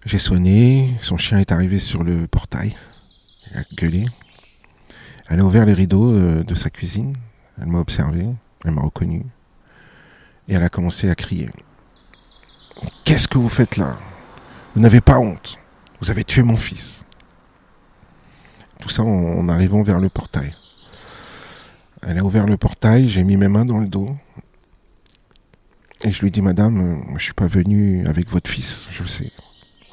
[0.05, 0.95] J'ai sonné.
[1.01, 2.75] Son chien est arrivé sur le portail.
[3.51, 4.05] Elle a gueulé.
[5.29, 7.13] Elle a ouvert les rideaux euh, de sa cuisine.
[7.59, 8.25] Elle m'a observé.
[8.63, 9.25] Elle m'a reconnu.
[10.47, 11.49] Et elle a commencé à crier.
[13.03, 13.97] Qu'est-ce que vous faites là?
[14.75, 15.57] Vous n'avez pas honte.
[16.01, 17.03] Vous avez tué mon fils.
[18.79, 20.55] Tout ça en, arrivant vers le portail.
[22.03, 24.15] Elle a ouvert le portail, j'ai mis mes mains dans le dos.
[26.05, 29.31] Et je lui dis, Madame, je suis pas venu avec votre fils, je sais.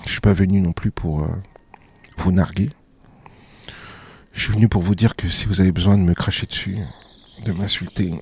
[0.04, 1.28] Je suis pas venu non plus pour euh,
[2.18, 2.68] vous narguer.
[4.32, 6.76] Je suis venu pour vous dire que si vous avez besoin de me cracher dessus,
[7.44, 8.12] de m'insulter,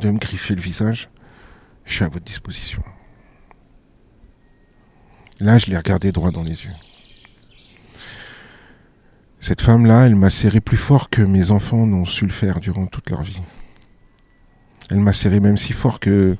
[0.00, 1.10] de me griffer le visage,
[1.84, 2.82] je suis à votre disposition.
[5.40, 6.72] Là, je l'ai regardé droit dans les yeux.
[9.40, 12.86] Cette femme-là, elle m'a serré plus fort que mes enfants n'ont su le faire durant
[12.86, 13.42] toute leur vie.
[14.90, 16.36] Elle m'a serré même si fort que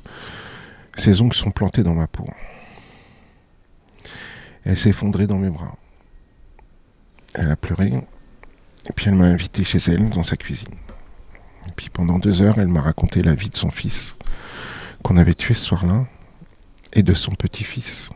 [0.97, 2.27] ses ongles sont plantés dans ma peau.
[4.65, 5.77] Elle s'est effondrée dans mes bras.
[7.35, 10.75] Elle a pleuré, et puis elle m'a invité chez elle, dans sa cuisine.
[11.69, 14.17] Et puis pendant deux heures, elle m'a raconté la vie de son fils
[15.05, 16.07] qu'on avait tué ce soir-là
[16.95, 18.11] et de son petit-fils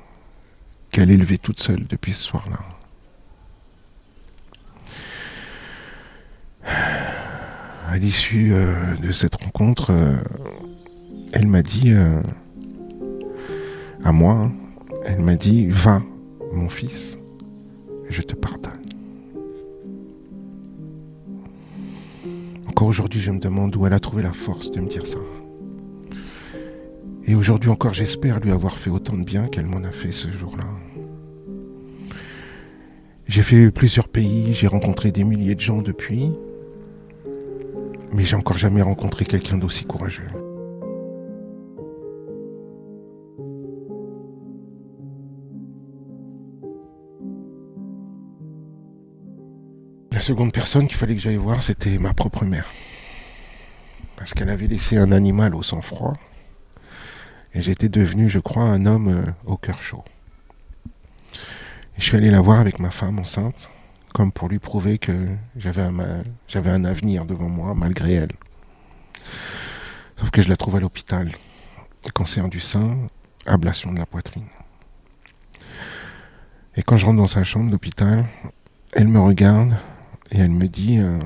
[0.90, 2.58] qu'elle élevait toute seule depuis ce soir-là.
[7.86, 10.16] À l'issue euh, de cette rencontre, euh,
[11.32, 12.22] elle m'a dit euh,
[14.02, 14.52] à moi, hein,
[15.04, 16.02] elle m'a dit, va,
[16.52, 17.18] mon fils,
[18.08, 18.72] je te pardonne.
[22.66, 25.18] Encore aujourd'hui, je me demande où elle a trouvé la force de me dire ça.
[27.28, 30.30] Et aujourd'hui encore, j'espère lui avoir fait autant de bien qu'elle m'en a fait ce
[30.30, 30.64] jour-là.
[33.26, 36.32] J'ai fait plusieurs pays, j'ai rencontré des milliers de gens depuis,
[38.14, 40.30] mais j'ai encore jamais rencontré quelqu'un d'aussi courageux.
[50.12, 52.70] La seconde personne qu'il fallait que j'aille voir, c'était ma propre mère.
[54.16, 56.14] Parce qu'elle avait laissé un animal au sang-froid.
[57.58, 60.04] Et j'étais devenu, je crois, un homme euh, au cœur chaud.
[61.34, 63.68] Et je suis allé la voir avec ma femme enceinte,
[64.14, 66.22] comme pour lui prouver que j'avais un,
[66.54, 68.30] un avenir devant moi, malgré elle.
[70.18, 71.32] Sauf que je la trouve à l'hôpital.
[72.14, 72.96] Cancer du sein,
[73.44, 74.46] ablation de la poitrine.
[76.76, 78.24] Et quand je rentre dans sa chambre d'hôpital,
[78.92, 79.76] elle me regarde
[80.30, 81.18] et elle me dit euh,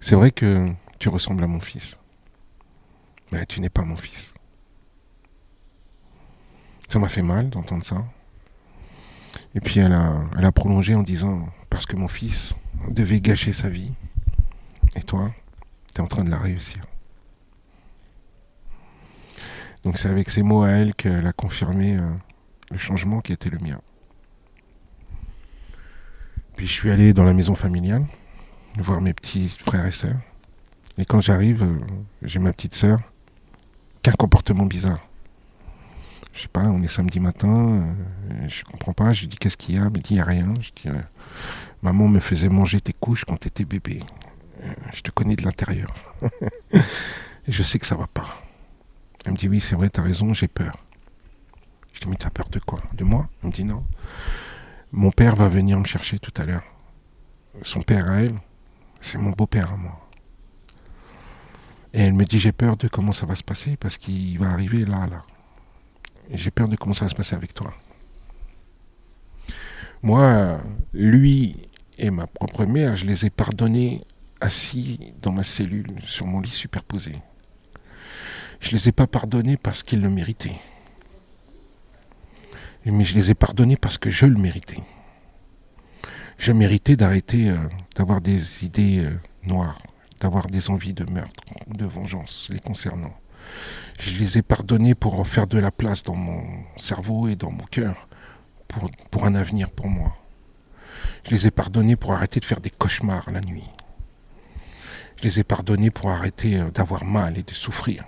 [0.00, 0.68] C'est vrai que
[0.98, 1.96] tu ressembles à mon fils,
[3.32, 4.34] mais tu n'es pas mon fils.
[6.90, 8.04] Ça m'a fait mal d'entendre ça.
[9.54, 12.56] Et puis elle a, elle a prolongé en disant Parce que mon fils
[12.88, 13.92] devait gâcher sa vie,
[14.96, 15.30] et toi,
[15.94, 16.82] tu es en train de la réussir.
[19.84, 22.10] Donc c'est avec ces mots à elle qu'elle a confirmé euh,
[22.72, 23.80] le changement qui était le mien.
[26.56, 28.04] Puis je suis allé dans la maison familiale,
[28.78, 30.18] voir mes petits frères et sœurs.
[30.98, 31.78] Et quand j'arrive, euh,
[32.22, 32.98] j'ai ma petite sœur,
[34.02, 35.06] qui a un comportement bizarre.
[36.32, 37.82] Je sais pas, on est samedi matin,
[38.30, 40.14] euh, je comprends pas, je lui dis qu'est-ce qu'il y a, elle me dit il
[40.14, 40.52] n'y a rien.
[40.60, 41.00] Je dis euh,
[41.82, 44.00] maman me faisait manger tes couches quand tu étais bébé.
[44.92, 45.92] je te connais de l'intérieur.
[47.48, 48.42] je sais que ça va pas.
[49.24, 50.76] Elle me dit oui, c'est vrai, tu as raison, j'ai peur.
[51.92, 52.80] Je dis mais as peur de quoi?
[52.94, 53.28] De moi?
[53.42, 53.84] Elle me dit non.
[54.92, 56.64] Mon père va venir me chercher tout à l'heure.
[57.62, 58.36] Son père à elle,
[59.00, 60.00] c'est mon beau-père à moi.
[61.92, 64.50] Et elle me dit j'ai peur de comment ça va se passer parce qu'il va
[64.50, 65.22] arriver là, là.
[66.32, 67.72] J'ai peur de comment ça va se passer avec toi.
[70.02, 70.60] Moi,
[70.92, 71.56] lui
[71.98, 74.02] et ma propre mère, je les ai pardonnés
[74.40, 77.16] assis dans ma cellule, sur mon lit superposé.
[78.60, 80.58] Je les ai pas pardonnés parce qu'ils le méritaient
[82.86, 84.80] mais je les ai pardonnés parce que je le méritais.
[86.38, 87.58] Je méritais d'arrêter euh,
[87.96, 89.82] d'avoir des idées euh, noires,
[90.20, 93.12] d'avoir des envies de meurtre, de vengeance les concernant.
[94.00, 96.42] Je les ai pardonnés pour faire de la place dans mon
[96.78, 98.08] cerveau et dans mon cœur
[98.66, 100.16] pour, pour un avenir pour moi.
[101.26, 103.68] Je les ai pardonnés pour arrêter de faire des cauchemars la nuit.
[105.18, 108.04] Je les ai pardonnés pour arrêter euh, d'avoir mal et de souffrir.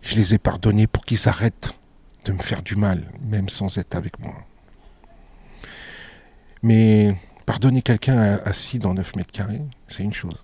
[0.00, 1.74] Je les ai pardonnés pour qu'ils arrêtent
[2.24, 4.36] de me faire du mal, même sans être avec moi.
[6.62, 7.14] Mais
[7.44, 10.42] pardonner quelqu'un assis dans 9 mètres carrés, c'est une chose.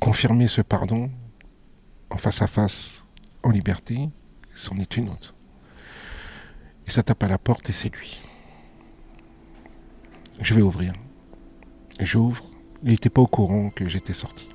[0.00, 1.10] Confirmer ce pardon
[2.10, 3.04] en face à face,
[3.42, 4.08] en liberté,
[4.54, 5.34] c'en est une autre.
[6.86, 8.20] Et ça tape à la porte et c'est lui.
[10.40, 10.92] Je vais ouvrir.
[12.00, 12.44] J'ouvre.
[12.82, 14.48] Il n'était pas au courant que j'étais sorti.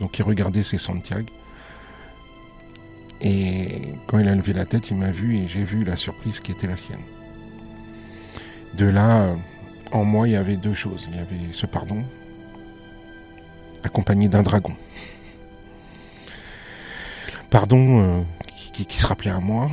[0.00, 1.26] Donc il regardait ses Santiago.
[3.20, 6.40] Et quand il a levé la tête, il m'a vu et j'ai vu la surprise
[6.40, 7.00] qui était la sienne.
[8.74, 9.34] De là,
[9.90, 11.06] en moi, il y avait deux choses.
[11.08, 12.04] Il y avait ce pardon,
[13.82, 14.74] accompagné d'un dragon.
[17.50, 18.22] Pardon euh,
[18.72, 19.70] qui, se rappelait à moi,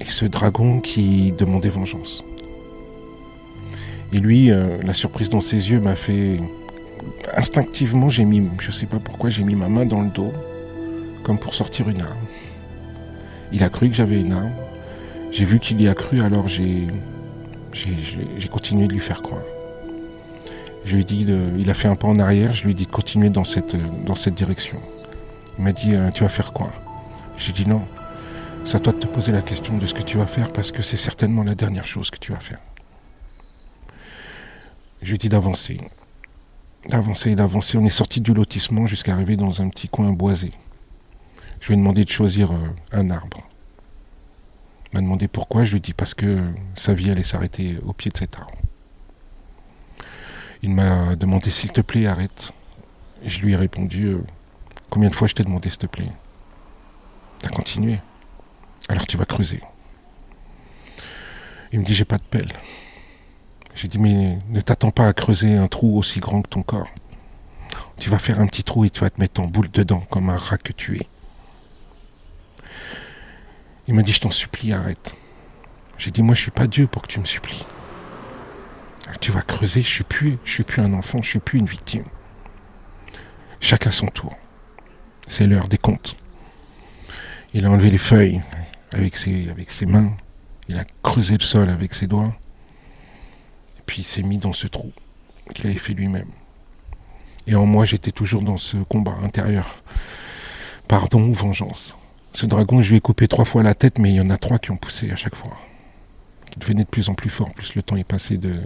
[0.00, 2.24] et ce dragon qui demandait vengeance.
[4.12, 6.40] Et lui, euh, la surprise dans ses yeux m'a fait...
[7.36, 10.32] Instinctivement, j'ai mis, je sais pas pourquoi, j'ai mis ma main dans le dos
[11.24, 12.26] comme pour sortir une arme.
[13.52, 14.52] Il a cru que j'avais une arme.
[15.32, 16.86] J'ai vu qu'il y a cru, alors j'ai,
[18.52, 19.42] continué de lui faire croire.
[20.84, 21.26] Je lui ai dit,
[21.58, 24.34] il a fait un pas en arrière, je lui ai dit de continuer dans cette
[24.34, 24.78] direction.
[25.58, 26.72] Il m'a dit, euh, tu vas faire quoi?
[27.36, 27.86] J'ai dit non.
[28.64, 30.72] C'est à toi de te poser la question de ce que tu vas faire parce
[30.72, 32.60] que c'est certainement la dernière chose que tu vas faire.
[35.02, 35.80] Je lui ai dit d'avancer.
[36.88, 37.76] D'avancer, d'avancer.
[37.76, 40.52] On est sorti du lotissement jusqu'à arriver dans un petit coin boisé.
[41.60, 42.58] Je lui ai demandé de choisir euh,
[42.92, 43.46] un arbre.
[44.92, 47.92] Il m'a demandé pourquoi, je lui ai dit parce que sa vie allait s'arrêter au
[47.92, 48.58] pied de cet arbre.
[50.62, 52.52] Il m'a demandé s'il te plaît, arrête.
[53.24, 54.22] je lui ai répondu euh,
[54.94, 56.12] Combien de fois je t'ai demandé, s'il te plaît
[57.40, 57.98] T'as continué.
[58.88, 59.60] Alors tu vas creuser.
[61.72, 62.52] Il me dit J'ai pas de pelle.
[63.74, 66.86] J'ai dit Mais ne t'attends pas à creuser un trou aussi grand que ton corps.
[67.96, 70.30] Tu vas faire un petit trou et tu vas te mettre en boule dedans, comme
[70.30, 71.08] un rat que tu es.
[73.88, 75.16] Il m'a dit Je t'en supplie, arrête.
[75.98, 77.66] J'ai dit Moi, je suis pas Dieu pour que tu me supplies.
[79.20, 81.66] Tu vas creuser, je suis plus, je suis plus un enfant, je suis plus une
[81.66, 82.04] victime.
[83.58, 84.36] Chacun son tour.
[85.26, 86.16] C'est l'heure des comptes.
[87.52, 88.40] Il a enlevé les feuilles
[88.92, 90.12] avec ses, mains.
[90.68, 92.34] Il a creusé le sol avec ses doigts.
[93.86, 94.92] Puis il s'est mis dans ce trou
[95.54, 96.30] qu'il avait fait lui-même.
[97.46, 99.82] Et en moi, j'étais toujours dans ce combat intérieur.
[100.88, 101.96] Pardon ou vengeance.
[102.32, 104.38] Ce dragon, je lui ai coupé trois fois la tête, mais il y en a
[104.38, 105.56] trois qui ont poussé à chaque fois.
[106.50, 108.58] Qui devenaient de plus en plus fort, plus le temps est passé de,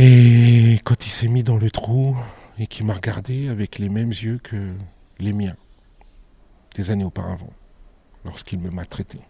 [0.00, 2.16] et quand il s'est mis dans le trou
[2.58, 4.74] et qu'il m'a regardé avec les mêmes yeux que
[5.18, 5.56] les miens,
[6.74, 7.52] des années auparavant,
[8.24, 9.26] lorsqu'il me maltraitait.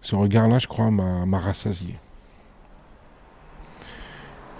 [0.00, 1.96] Ce regard-là, je crois, m'a rassasié.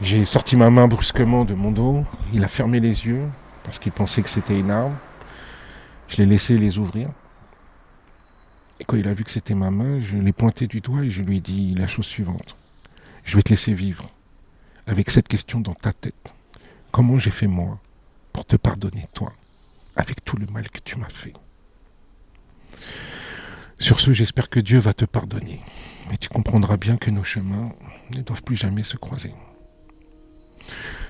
[0.01, 2.05] J'ai sorti ma main brusquement de mon dos.
[2.33, 3.29] Il a fermé les yeux
[3.65, 4.97] parce qu'il pensait que c'était une arme.
[6.07, 7.11] Je l'ai laissé les ouvrir.
[8.81, 11.11] Et quand il a vu que c'était ma main, je l'ai pointé du doigt et
[11.11, 12.57] je lui ai dit la chose suivante.
[13.25, 14.07] Je vais te laisser vivre
[14.87, 16.33] avec cette question dans ta tête.
[16.91, 17.79] Comment j'ai fait moi
[18.33, 19.33] pour te pardonner toi,
[19.97, 21.35] avec tout le mal que tu m'as fait?
[23.79, 25.61] Sur ce, j'espère que Dieu va te pardonner,
[26.11, 27.73] mais tu comprendras bien que nos chemins
[28.17, 29.33] ne doivent plus jamais se croiser.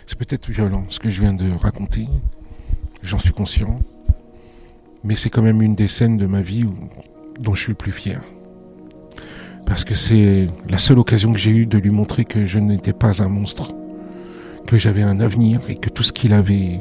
[0.06, 2.08] C'est peut-être violent ce que je viens de raconter,
[3.02, 3.80] j'en suis conscient,
[5.04, 6.66] mais c'est quand même une des scènes de ma vie
[7.38, 8.20] dont je suis le plus fier.
[9.64, 12.92] Parce que c'est la seule occasion que j'ai eue de lui montrer que je n'étais
[12.92, 13.74] pas un monstre,
[14.68, 16.80] que j'avais un avenir et que tout ce qu'il avait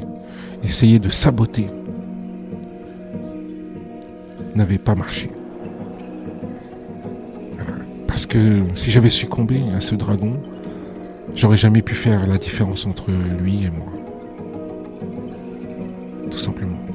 [0.62, 1.70] essayé de saboter
[4.54, 5.30] n'avait pas marché.
[8.06, 10.38] Parce que si j'avais succombé à ce dragon,
[11.34, 13.90] j'aurais jamais pu faire la différence entre lui et moi.
[16.30, 16.87] Tout simplement.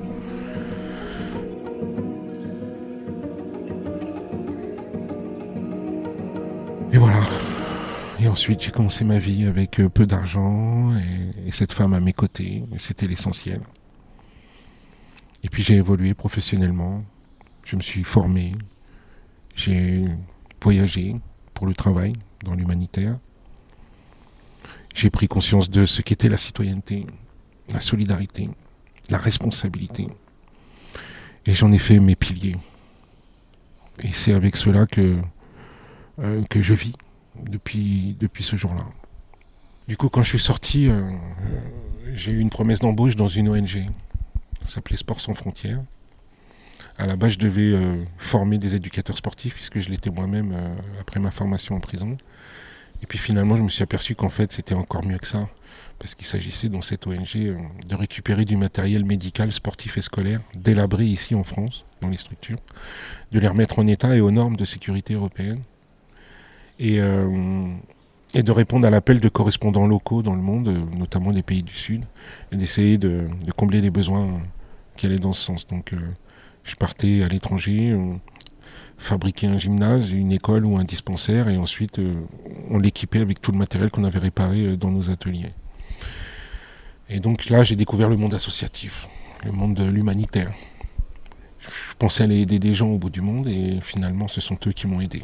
[8.23, 12.13] Et ensuite, j'ai commencé ma vie avec euh, peu d'argent et, cette femme à mes
[12.13, 12.63] côtés.
[12.77, 13.59] C'était l'essentiel.
[15.43, 17.03] Et puis j'ai évolué professionnellement.
[17.65, 18.53] Je me suis formé.
[19.57, 20.05] J'ai
[20.61, 21.17] voyagé
[21.53, 22.13] pour le travail
[22.45, 23.19] dans l'humanitaire.
[24.95, 27.05] J'ai pris conscience de ce qu'était la citoyenneté,
[27.73, 28.49] la solidarité,
[29.09, 30.07] la responsabilité.
[31.45, 32.55] Et j'en ai fait mes piliers.
[34.01, 35.17] Et c'est avec cela que
[36.19, 36.93] euh, que je vis
[37.35, 38.85] depuis, depuis ce jour-là.
[39.87, 41.11] Du coup, quand je suis sorti, euh, euh,
[42.13, 43.85] j'ai eu une promesse d'embauche dans une ONG.
[44.65, 45.81] Ça s'appelait Sport sans frontières.
[46.97, 47.75] À la base, je devais
[48.19, 50.55] former des éducateurs sportifs, puisque je l'étais moi-même
[51.01, 52.15] après ma formation en prison.
[53.03, 55.49] Et puis finalement, je me suis aperçu qu'en fait, c'était encore mieux que ça,
[55.99, 61.03] parce qu'il s'agissait dans cette ONG de récupérer du matériel médical, sportif et scolaire, délabré
[61.03, 62.59] ici en France, dans les structures,
[63.31, 65.61] de les remettre en état et aux normes de sécurité européennes,
[66.81, 67.67] euh,
[68.33, 71.63] et, de répondre à l'appel de correspondants locaux dans le monde, euh, notamment des pays
[71.63, 72.03] du Sud,
[72.51, 74.41] et d'essayer de, combler les besoins
[74.97, 75.67] qui allaient dans ce sens.
[75.67, 75.97] Donc euh,
[76.63, 77.97] je partais à l'étranger,
[78.97, 81.99] fabriquer un gymnase, une école ou un dispensaire, et ensuite
[82.69, 85.51] on l'équipait avec tout le matériel qu'on avait réparé dans nos ateliers.
[87.09, 89.07] Et donc là, j'ai découvert le monde associatif,
[89.43, 90.49] le monde de l'humanitaire.
[91.59, 94.71] Je pensais aller aider des gens au bout du monde, et finalement, ce sont eux
[94.71, 95.23] qui m'ont aidé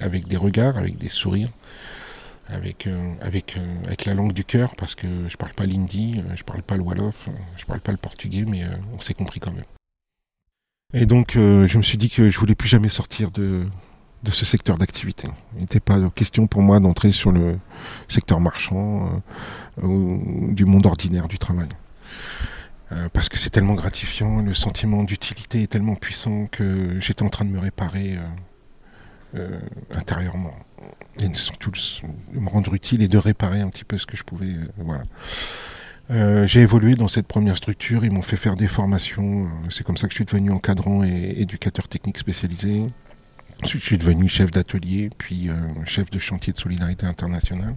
[0.00, 1.50] avec des regards, avec des sourires,
[2.48, 6.18] avec, euh, avec, euh, avec la langue du cœur, parce que je parle pas l'hindi,
[6.18, 8.62] euh, je parle pas le wolof, je parle pas le portugais, mais
[8.94, 9.64] on s'est compris quand même.
[10.94, 13.66] Et donc je me suis dit que je voulais plus jamais sortir de,
[14.22, 15.28] de ce secteur d'activité.
[15.56, 17.58] Il n'était pas question pour moi d'entrer sur le
[18.08, 19.22] secteur marchand
[19.82, 21.68] ou du monde ordinaire du travail.
[23.12, 27.44] parce que c'est tellement gratifiant, le sentiment d'utilité est tellement puissant que j'étais en train
[27.44, 28.16] de me réparer
[29.90, 30.54] intérieurement.
[31.22, 34.22] Et surtout de me rendre utile et de réparer un petit peu ce que je
[34.22, 34.46] pouvais.
[34.46, 35.02] Euh, voilà.
[36.10, 39.98] Euh, j'ai évolué dans cette première structure, ils m'ont fait faire des formations, c'est comme
[39.98, 42.86] ça que je suis devenu encadrant et éducateur technique spécialisé.
[43.62, 45.50] Ensuite, je suis devenu chef d'atelier, puis
[45.84, 47.74] chef de chantier de solidarité internationale.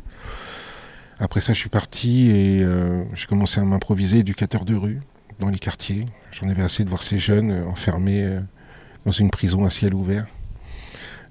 [1.20, 2.66] Après ça, je suis parti et
[3.16, 5.02] j'ai commencé à m'improviser éducateur de rue
[5.40, 6.06] dans les quartiers.
[6.32, 8.40] J'en avais assez de voir ces jeunes enfermés
[9.06, 10.28] dans une prison à ciel ouvert.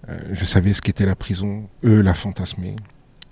[0.09, 2.77] Euh, je savais ce qu'était la prison, eux la fantasmaient.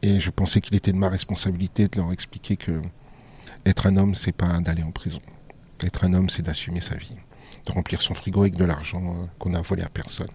[0.03, 2.81] Et je pensais qu'il était de ma responsabilité de leur expliquer que
[3.67, 5.21] Être un homme, c'est pas d'aller en prison.
[5.85, 7.15] Être un homme, c'est d'assumer sa vie,
[7.67, 10.31] de remplir son frigo avec de l'argent euh, qu'on a volé à personne.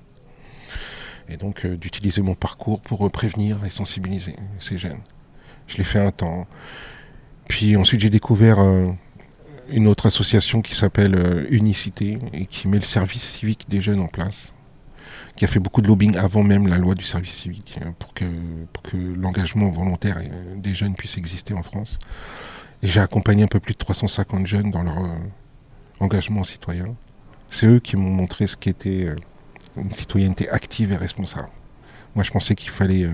[1.29, 4.99] Et donc euh, d'utiliser mon parcours pour prévenir et sensibiliser ces jeunes.
[5.67, 6.47] Je l'ai fait un temps.
[7.47, 8.59] Puis ensuite j'ai découvert
[9.69, 14.07] une autre association qui s'appelle Unicité et qui met le service civique des jeunes en
[14.07, 14.53] place
[15.35, 18.13] qui a fait beaucoup de lobbying avant même la loi du service civique hein, pour
[18.13, 18.25] que,
[19.17, 21.97] l'engagement volontaire euh, des jeunes puisse exister en France.
[22.83, 25.17] Et j'ai accompagné un peu plus de 350 jeunes dans leur euh,
[25.99, 26.95] engagement citoyen.
[27.47, 29.15] C'est eux qui m'ont montré ce qu'était euh,
[29.77, 31.49] une citoyenneté active et responsable.
[32.13, 33.09] Moi, je pensais qu'il fallait,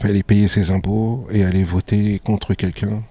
[0.00, 3.02] fallait payer ses impôts et aller voter contre quelqu'un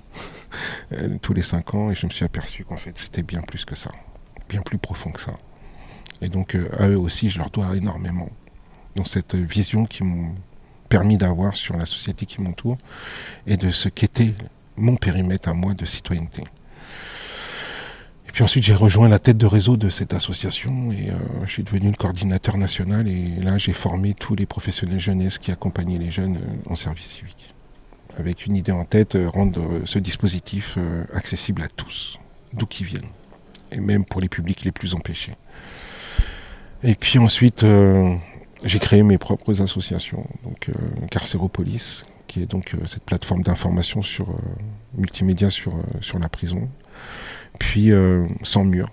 [1.22, 1.92] tous les cinq ans.
[1.92, 3.92] Et je me suis aperçu qu'en fait, c'était bien plus que ça,
[4.50, 5.34] bien plus profond que ça.
[6.22, 8.30] Et donc euh, à eux aussi, je leur dois énormément.
[8.96, 10.36] Dans cette vision qui m'ont
[10.90, 12.78] permis d'avoir sur la société qui m'entoure
[13.48, 14.36] et de ce qu'était
[14.78, 16.44] mon périmètre à moi de citoyenneté.
[18.28, 21.16] Et puis ensuite, j'ai rejoint la tête de réseau de cette association et euh,
[21.46, 25.52] je suis devenu le coordinateur national et là, j'ai formé tous les professionnels jeunesse qui
[25.52, 27.56] accompagnaient les jeunes euh, en service civique.
[28.18, 30.78] Avec une idée en tête, rendre ce dispositif
[31.14, 32.20] accessible à tous,
[32.52, 33.08] d'où qu'ils viennent,
[33.72, 35.32] et même pour les publics les plus empêchés.
[36.84, 38.16] Et puis ensuite, euh,
[38.64, 40.74] j'ai créé mes propres associations, donc euh,
[41.12, 44.28] Carcéropolis, qui est donc euh, cette plateforme d'information sur
[44.98, 46.68] multimédia sur, sur la prison.
[47.60, 47.92] Puis
[48.42, 48.90] Sans Mur,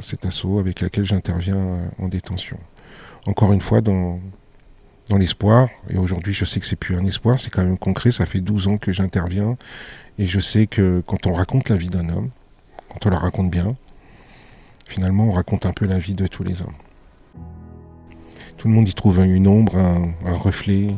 [0.00, 2.58] cet assaut avec laquelle j'interviens en détention.
[3.26, 4.18] Encore une fois, dans,
[5.08, 8.10] dans l'espoir, et aujourd'hui je sais que c'est plus un espoir, c'est quand même concret,
[8.10, 9.56] ça fait 12 ans que j'interviens,
[10.18, 12.30] et je sais que quand on raconte la vie d'un homme,
[12.88, 13.76] quand on la raconte bien,
[14.88, 16.74] finalement on raconte un peu la vie de tous les hommes.
[18.58, 20.96] Tout le monde y trouve une ombre, un, reflet,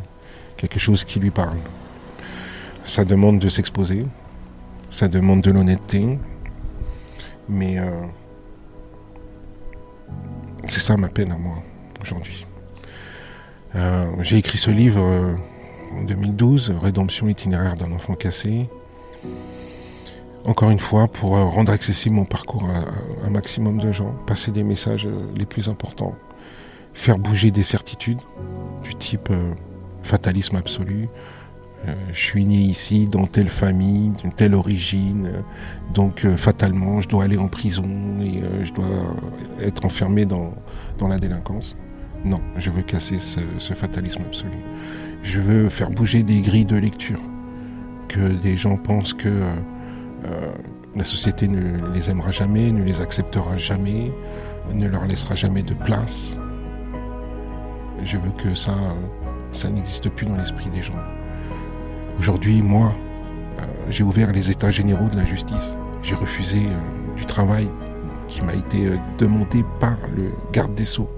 [0.56, 1.58] quelque chose qui lui parle.
[2.84, 4.06] Ça demande de s'exposer,
[4.88, 6.18] ça demande de l'honnêteté,
[7.50, 7.90] mais euh,
[10.68, 11.56] c'est ça ma peine à moi
[12.00, 12.46] aujourd'hui.
[13.76, 15.34] Euh, j'ai écrit ce livre euh,
[16.00, 18.70] en 2012, Rédemption itinéraire d'un enfant cassé.
[20.46, 24.62] Encore une fois, pour rendre accessible mon parcours à un maximum de gens, passer des
[24.62, 25.06] messages
[25.36, 26.16] les plus importants
[26.94, 28.20] faire bouger des certitudes
[28.82, 29.52] du type euh,
[30.02, 31.08] fatalisme absolu.
[31.88, 35.40] Euh, je suis né ici, dans telle famille, d'une telle origine, euh,
[35.94, 37.88] donc fatalement je dois aller en prison
[38.20, 39.16] et je dois
[39.60, 40.52] être enfermé dans,
[40.98, 41.76] dans, la délinquance.
[42.24, 44.58] Non, je veux casser ce, fatalisme absolu.
[45.22, 47.20] Je veux faire bouger des grilles de lecture,
[48.08, 49.42] que des gens pensent que
[50.94, 54.12] la société ne les aimera jamais, ne les acceptera jamais,
[54.74, 56.38] ne leur laissera jamais de place.
[58.04, 58.74] Je veux que ça,
[59.70, 60.94] n'existe plus dans l'esprit des gens.
[62.18, 62.92] Aujourd'hui, moi,
[63.58, 65.76] euh, j'ai ouvert les états généraux de la justice.
[66.02, 67.68] J'ai refusé euh, du travail
[68.28, 71.10] qui m'a été euh, demandé par le garde des sceaux.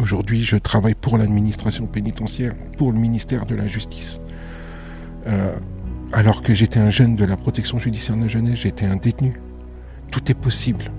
[0.00, 4.20] Aujourd'hui, je travaille pour l'administration pénitentiaire, pour le ministère de la Justice.
[6.12, 9.40] alors que j'étais un jeune de la protection judiciaire de la jeunesse, j'étais un détenu.
[10.12, 10.92] Tout est possible.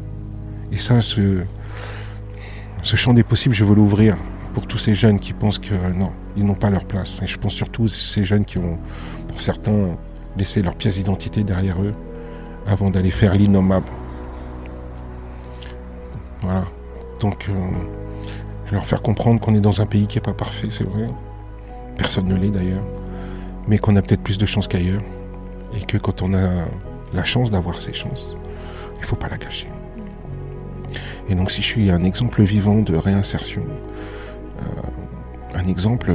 [0.74, 1.46] Et ça, ce,
[2.82, 4.18] ce champ des possibles, je veux l'ouvrir
[4.54, 7.22] pour tous ces jeunes qui pensent que non, ils n'ont pas leur place.
[7.22, 8.78] Et je pense surtout à ces jeunes qui ont,
[9.28, 9.96] pour certains,
[10.38, 11.94] laissé leur pièce d'identité derrière eux
[12.68, 13.88] avant d'aller faire l'innommable.
[16.42, 16.66] Voilà.
[17.20, 17.54] Donc, euh,
[18.66, 20.86] je vais leur faire comprendre qu'on est dans un pays qui n'est pas parfait, c'est
[20.86, 21.08] vrai.
[21.98, 22.84] Personne ne l'est d'ailleurs.
[23.68, 25.02] Mais qu'on a peut-être plus de chance qu'ailleurs.
[25.76, 26.66] Et que quand on a
[27.14, 28.38] la chance d'avoir ces chances,
[28.98, 29.68] il ne faut pas la gâcher.
[31.30, 33.64] Et donc si je suis un exemple vivant de réinsertion,
[34.62, 34.64] euh,
[35.54, 36.12] un exemple,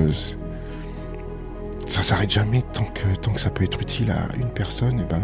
[1.86, 5.02] ça s'arrête jamais tant que, tant que ça peut être utile à une personne, et
[5.04, 5.22] eh ben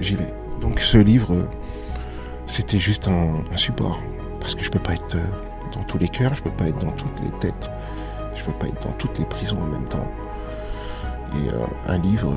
[0.00, 0.32] j'y vais.
[0.62, 1.46] Donc ce livre,
[2.46, 4.00] c'était juste un, support,
[4.40, 6.82] parce que je peux pas être euh, dans tous les cœurs, je peux pas être
[6.82, 7.70] dans toutes les têtes,
[8.34, 10.10] je peux pas être dans toutes les prisons en même temps.
[11.34, 12.34] Et euh, un livre,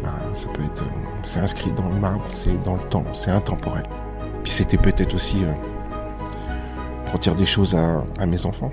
[0.00, 0.84] ben, ça peut être,
[1.24, 3.84] c'est inscrit dans le marbre, c'est dans le temps, c'est intemporel.
[4.50, 5.52] C'était peut-être aussi euh,
[7.06, 8.72] pour dire des choses à, mes enfants.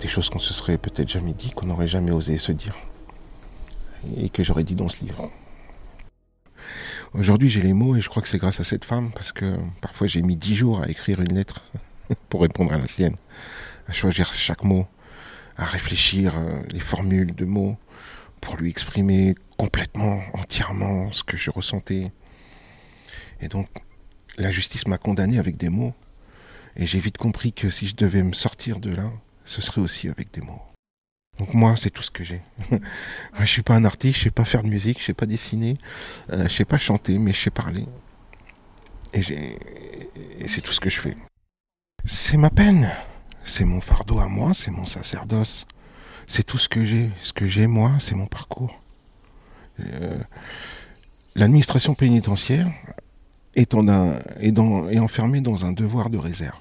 [0.00, 2.76] Des choses qu'on se serait peut-être jamais dit, qu'on n'aurait jamais osé se dire.
[4.16, 5.32] Et que j'aurais dit dans ce livre.
[7.14, 9.56] Aujourd'hui, j'ai les mots et je crois que c'est grâce à cette femme parce que
[9.80, 11.62] parfois j'ai mis dix jours à écrire une lettre
[12.28, 13.16] pour répondre à la sienne,
[13.88, 14.86] à choisir chaque mot,
[15.56, 17.76] à réfléchir euh, les formules de mots
[18.42, 22.12] pour lui exprimer complètement, entièrement ce que je ressentais.
[23.40, 23.68] Et donc,
[24.38, 25.94] la justice m'a condamné avec des mots.
[26.76, 29.10] Et j'ai vite compris que si je devais me sortir de là,
[29.44, 30.62] ce serait aussi avec des mots.
[31.38, 32.42] Donc moi, c'est tout ce que j'ai.
[33.40, 35.76] je suis pas un artiste, je sais pas faire de musique, je sais pas dessiner,
[36.32, 37.86] euh, je sais pas chanter, mais je sais parler.
[39.12, 39.20] Et,
[40.38, 41.16] et c'est tout ce que je fais.
[42.04, 42.90] C'est ma peine,
[43.44, 45.66] c'est mon fardeau à moi, c'est mon sacerdoce.
[46.26, 47.10] C'est tout ce que j'ai.
[47.20, 48.80] Ce que j'ai moi, c'est mon parcours.
[49.80, 50.18] Euh,
[51.34, 52.70] l'administration pénitentiaire
[53.58, 56.58] est, enfermée dans un devoir de réserve.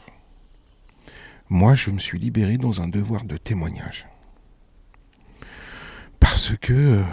[1.49, 4.07] Moi, je me suis libéré dans un devoir de témoignage.
[6.19, 7.03] Parce que euh,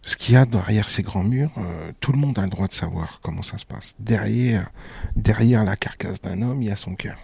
[0.00, 2.66] ce qu'il y a derrière ces grands murs, euh, tout le monde a le droit
[2.66, 3.94] de savoir comment ça se passe.
[4.00, 4.70] Derrière,
[5.14, 7.18] derrière la carcasse d'un homme, il y a son cœur.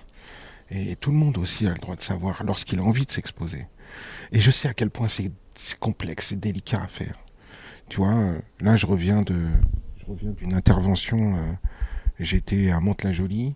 [0.70, 3.66] Et tout le monde aussi a le droit de savoir lorsqu'il a envie de s'exposer.
[4.32, 5.32] Et je sais à quel point c'est
[5.80, 7.18] complexe, c'est délicat à faire.
[7.88, 9.48] Tu vois, euh, là je reviens de,
[10.08, 11.58] reviens d'une intervention.
[12.18, 13.54] J'étais à Mantes-la-Jolie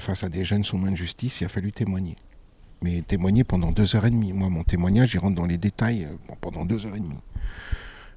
[0.00, 1.40] face à des jeunes sous main de justice.
[1.40, 2.16] Il a fallu témoigner
[2.82, 4.32] mais témoigner pendant deux heures et demie.
[4.32, 7.18] Moi, mon témoignage, il rentre dans les détails euh, pendant deux heures et demie.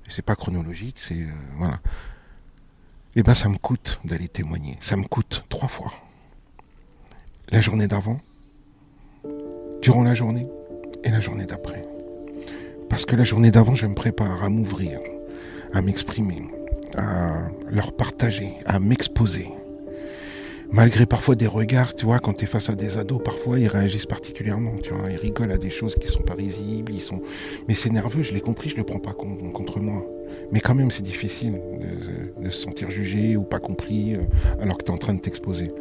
[0.05, 1.79] Et c'est pas chronologique, c'est euh, voilà.
[3.15, 4.77] Eh ben, ça me coûte d'aller témoigner.
[4.81, 5.93] Ça me coûte trois fois.
[7.49, 8.19] La journée d'avant,
[9.81, 10.47] durant la journée
[11.03, 11.85] et la journée d'après.
[12.89, 14.99] Parce que la journée d'avant, je me prépare à m'ouvrir,
[15.73, 16.41] à m'exprimer,
[16.97, 19.47] à leur partager, à m'exposer
[20.71, 23.67] malgré parfois des regards, tu vois, quand tu es face à des ados, parfois ils
[23.67, 27.21] réagissent particulièrement, tu vois, ils rigolent à des choses qui sont pas risibles, ils sont...
[27.67, 30.05] Mais c'est nerveux, je l'ai compris, je le prends pas contre moi.
[30.51, 31.61] Mais quand même, c'est difficile
[32.41, 34.19] de, se sentir jugé ou pas compris euh,
[34.61, 35.71] alors que tu es en train de t'exposer.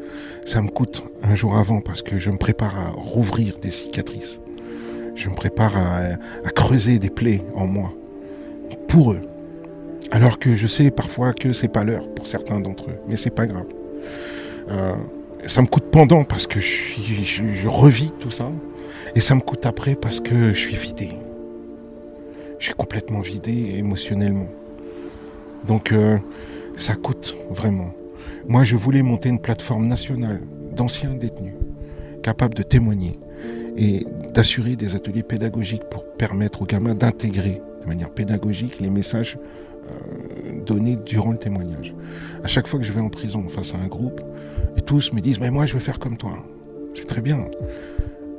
[0.45, 4.41] Ça me coûte un jour avant parce que je me prépare à rouvrir des cicatrices.
[5.17, 5.99] Je me prépare à,
[6.45, 7.93] à creuser des plaies en moi
[8.89, 9.21] pour eux.
[10.11, 13.31] Alors que je sais parfois que c'est pas l'heure pour certains d'entre eux, mais c'est
[13.35, 13.67] pas grave.
[14.71, 14.95] Euh,
[15.47, 18.51] ça me coûte pendant parce que je, revis tout ça.
[19.17, 21.11] Et ça me coûte après parce que je suis vidé.
[22.59, 24.49] Je suis complètement vidé émotionnellement.
[25.67, 26.19] Donc euh,
[26.77, 27.93] ça coûte vraiment.
[28.47, 30.41] Moi, je voulais monter une plateforme nationale
[30.73, 31.55] d'anciens détenus
[32.23, 33.19] capables de témoigner
[33.77, 39.37] et d'assurer des ateliers pédagogiques pour permettre aux gamins d'intégrer de manière pédagogique les messages
[39.91, 41.95] euh, donnés durant le témoignage.
[42.43, 44.21] À chaque fois que je vais en prison face à un groupe,
[44.77, 46.45] et tous me disent, mais moi je veux faire comme toi.
[46.95, 47.47] C'est très bien.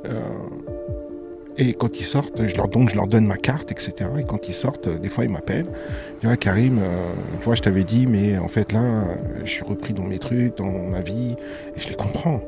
[0.06, 0.22] Euh,
[1.58, 4.10] et quand ils sortent, je leur, donne ma carte, etc.
[4.18, 5.70] Et quand ils sortent, des fois ils m'appellent.
[6.20, 9.04] Tu vois, Karim, euh, vois, je t'avais dit, mais en fait là,
[9.42, 11.34] je suis repris dans mes trucs, dans ma vie,
[11.74, 12.42] et je les comprends.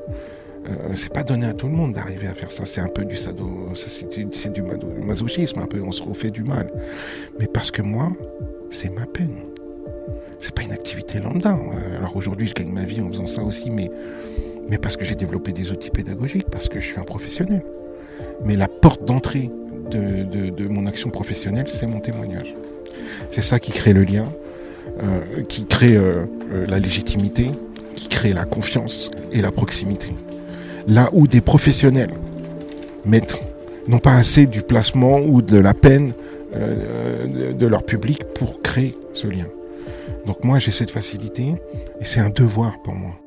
[0.69, 2.67] Euh, c'est pas donné à tout le monde d'arriver à faire ça.
[2.67, 4.63] C'est un peu du sado, c'est du
[5.03, 6.71] masochisme, un peu, on se refait du mal.
[7.39, 8.13] Mais parce que moi,
[8.71, 9.37] c'est ma peine
[10.39, 11.51] c'est pas une activité lambda.
[11.51, 13.91] Euh, alors aujourd'hui, je gagne ma vie en faisant ça aussi, mais,
[14.71, 17.63] mais parce que j'ai développé des outils pédagogiques, parce que je suis un professionnel.
[18.45, 19.51] Mais la porte d'entrée
[19.91, 22.55] de, mon action professionnelle, c'est mon témoignage.
[23.31, 24.29] C'est ça qui crée le lien,
[25.03, 26.27] euh, qui crée euh,
[26.67, 27.51] la légitimité,
[27.95, 30.13] qui crée la confiance et la proximité.
[30.87, 32.13] Là où des professionnels
[33.05, 33.43] mettent
[33.89, 36.13] non pas assez du placement ou de la peine
[36.53, 39.47] de leur public pour créer ce lien.
[40.27, 41.55] Donc moi, j'ai cette facilité
[42.01, 43.19] et c'est un devoir pour moi.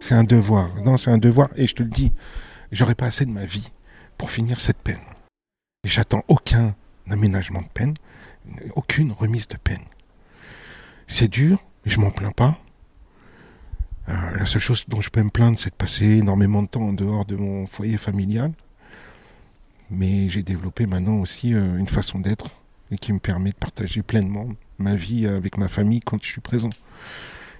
[0.00, 0.74] C'est un devoir.
[0.84, 2.12] Non, c'est un devoir et je te le dis,
[2.72, 3.70] j'aurais pas assez de ma vie
[4.18, 5.00] pour finir cette peine.
[5.84, 6.74] Et j'attends aucun
[7.10, 7.94] aménagement de peine,
[8.74, 9.84] aucune remise de peine.
[11.06, 12.58] C'est dur, mais je m'en plains pas.
[14.08, 16.82] Euh, la seule chose dont je peux me plaindre, c'est de passer énormément de temps
[16.82, 18.52] en dehors de mon foyer familial.
[19.90, 22.50] Mais j'ai développé maintenant aussi euh, une façon d'être
[23.00, 26.70] qui me permet de partager pleinement ma vie avec ma famille quand je suis présent.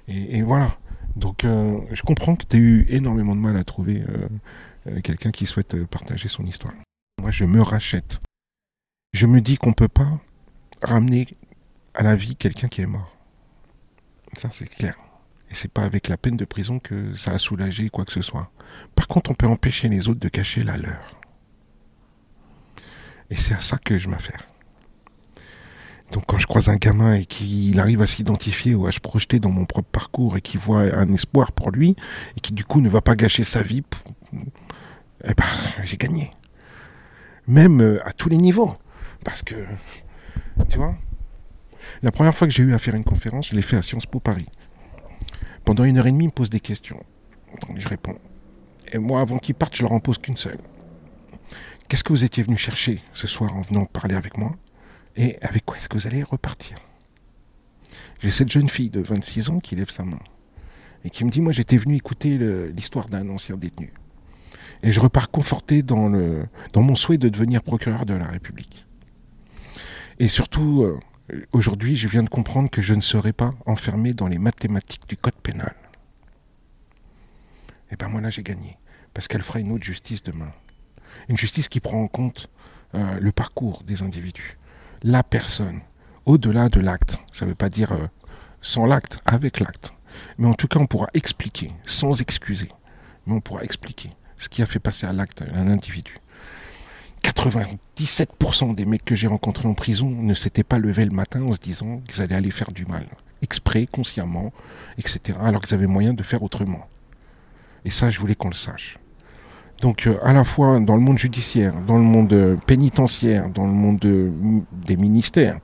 [0.09, 0.77] Et, voilà.
[1.17, 5.33] Donc euh, je comprends que tu as eu énormément de mal à trouver euh, quelqu'un
[5.33, 6.75] qui souhaite partager son histoire.
[7.21, 8.21] Moi, je me rachète.
[9.15, 10.21] Je me dis qu'on ne peut pas
[10.83, 11.27] ramener
[11.95, 13.17] à la vie quelqu'un qui est mort.
[14.35, 14.97] Ça, c'est clair.
[15.51, 18.23] Et c'est pas avec la peine de prison que ça a soulagé quoi que ce
[18.23, 18.51] soit.
[18.95, 21.16] Par contre, on peut empêcher les autres de cacher la leur.
[23.31, 24.47] Et c'est à ça que je m'affaire.
[26.13, 29.41] Donc quand je croise un gamin et qu'il arrive à s'identifier ou à se projeter
[29.41, 31.97] dans mon propre parcours et qu'il voit un espoir pour lui
[32.37, 33.83] et qui du coup ne va pas gâcher sa vie,
[35.25, 35.45] eh ben,
[35.85, 36.31] j'ai gagné.
[37.49, 38.77] Même euh, à tous les niveaux.
[39.25, 39.55] Parce que,
[40.69, 40.95] tu vois,
[42.03, 44.07] la première fois que j'ai eu à faire une conférence, je l'ai fait à Sciences
[44.07, 44.47] Po Paris.
[45.65, 47.03] Pendant une heure et demie, il me pose des questions.
[47.75, 48.15] Je réponds.
[48.93, 50.59] Et moi, avant qu'il parte, je leur en pose qu'une seule.
[51.89, 54.57] Qu'est-ce que vous étiez venu chercher ce soir en venant parler avec moi
[55.15, 56.79] et avec quoi est-ce que vous allez repartir
[58.21, 60.19] J'ai cette jeune fille de 26 ans qui lève sa main
[61.05, 62.39] et qui me dit, moi j'étais venu écouter
[62.73, 63.93] l'histoire d'un ancien détenu.
[64.83, 68.85] Et je repars conforté dans, le, dans mon souhait de devenir procureur de la République.
[70.19, 74.27] Et surtout, euh, aujourd'hui, je viens de comprendre que je ne serai pas enfermé dans
[74.27, 75.75] les mathématiques du code pénal.
[77.93, 78.77] Et ben moi là, j'ai gagné.
[79.15, 80.51] Parce qu'elle fera une autre justice demain.
[81.29, 82.49] Une justice qui prend en compte
[82.95, 84.59] euh, le parcours des individus,
[85.03, 85.81] la personne,
[86.25, 87.19] au-delà de l'acte.
[87.33, 88.07] Ça ne veut pas dire euh,
[88.63, 89.93] sans l'acte, avec l'acte.
[90.39, 92.71] Mais en tout cas, on pourra expliquer, sans excuser,
[93.27, 96.21] mais on pourra expliquer ce qui a fait passer à l'acte un individu.
[97.23, 101.53] 97% des mecs que j'ai rencontrés en prison ne s'étaient pas levés le matin en
[101.53, 103.07] se disant qu'ils allaient aller faire du mal,
[103.43, 104.53] exprès, consciemment,
[104.97, 106.87] etc., alors qu'ils avaient moyen de faire autrement.
[107.85, 108.99] Et ça, je voulais qu'on le sache.
[109.81, 113.67] Donc, euh, à la fois dans le monde judiciaire, dans le monde euh, pénitentiaire, dans
[113.67, 115.59] le monde des ministères,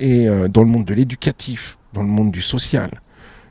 [0.00, 2.90] et euh, dans le monde de l'éducatif, dans le monde du social,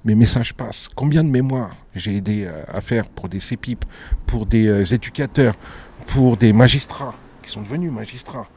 [0.04, 0.90] mes messages passent.
[0.96, 3.86] Combien de mémoires j'ai aidé à faire pour des CEPIP,
[4.26, 5.54] pour des éducateurs,
[6.08, 8.48] pour des magistrats qui sont devenus magistrats?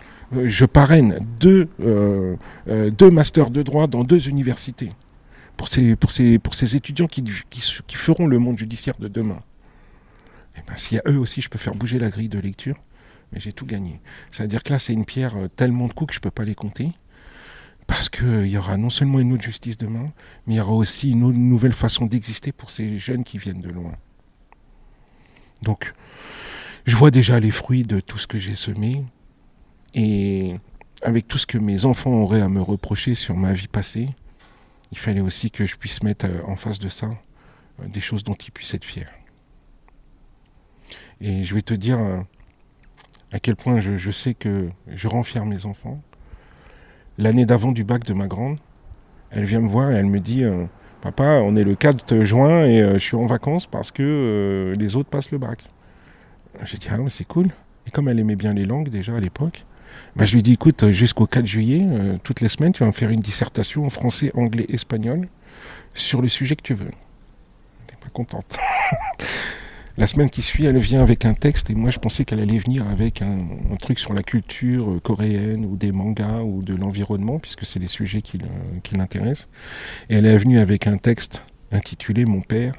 [0.47, 1.69] je parraine deux,
[3.13, 4.91] masters de droit dans deux universités
[5.59, 7.23] pour ces, pour ces, pour ces étudiants qui
[7.93, 9.41] feront le monde judiciaire de demain.
[10.57, 12.77] Et eh ben, si à eux aussi je peux faire bouger la grille de lecture,
[13.33, 14.01] mais j'ai tout gagné.
[14.31, 16.45] C'est-à-dire que là, c'est une pierre euh, tellement de coups que je ne peux pas
[16.45, 16.93] les compter.
[17.87, 20.07] Parce qu'il euh, y aura non seulement une autre justice demain,
[20.47, 23.69] mais il y aura aussi une nouvelle façon d'exister pour ces jeunes qui viennent de
[23.69, 23.93] loin.
[25.63, 25.93] Donc,
[26.87, 29.05] je vois déjà les fruits de tout ce que j'ai semé.
[29.95, 30.57] Et
[31.03, 34.09] avec tout ce que mes enfants auraient à me reprocher sur ma vie passée,
[34.93, 37.11] il fallait aussi que je puisse mettre euh, en face de ça
[37.81, 39.07] des choses dont ils puissent être fiers.
[41.21, 42.21] Et je vais te dire euh,
[43.33, 46.01] à quel point je, sais que je rends fier mes enfants.
[47.19, 48.59] L'année d'avant du bac de ma grande,
[49.31, 50.65] elle vient me voir et elle me dit euh,
[51.01, 54.97] Papa, on est le 4 juin et euh, je suis en vacances parce que les
[54.97, 55.63] autres passent le bac.
[56.65, 57.49] J'ai dit Ah, c'est cool.
[57.87, 59.65] Et comme elle aimait bien les langues déjà à l'époque,
[60.17, 61.87] bah, je lui ai dit Écoute, jusqu'au 4 juillet,
[62.25, 65.29] toutes les semaines, tu vas me faire une dissertation en français, anglais, espagnol
[65.93, 66.91] sur le sujet que tu veux.
[67.87, 68.59] T'es pas contente.
[69.97, 72.59] La semaine qui suit, elle vient avec un texte et moi je pensais qu'elle allait
[72.59, 73.39] venir avec un,
[73.81, 77.87] truc sur la culture euh, coréenne ou des mangas ou de l'environnement, puisque c'est les
[77.87, 78.41] sujets qui,
[78.93, 79.49] l'intéressent.
[80.09, 82.75] Et elle est venue avec un texte intitulé Mon père,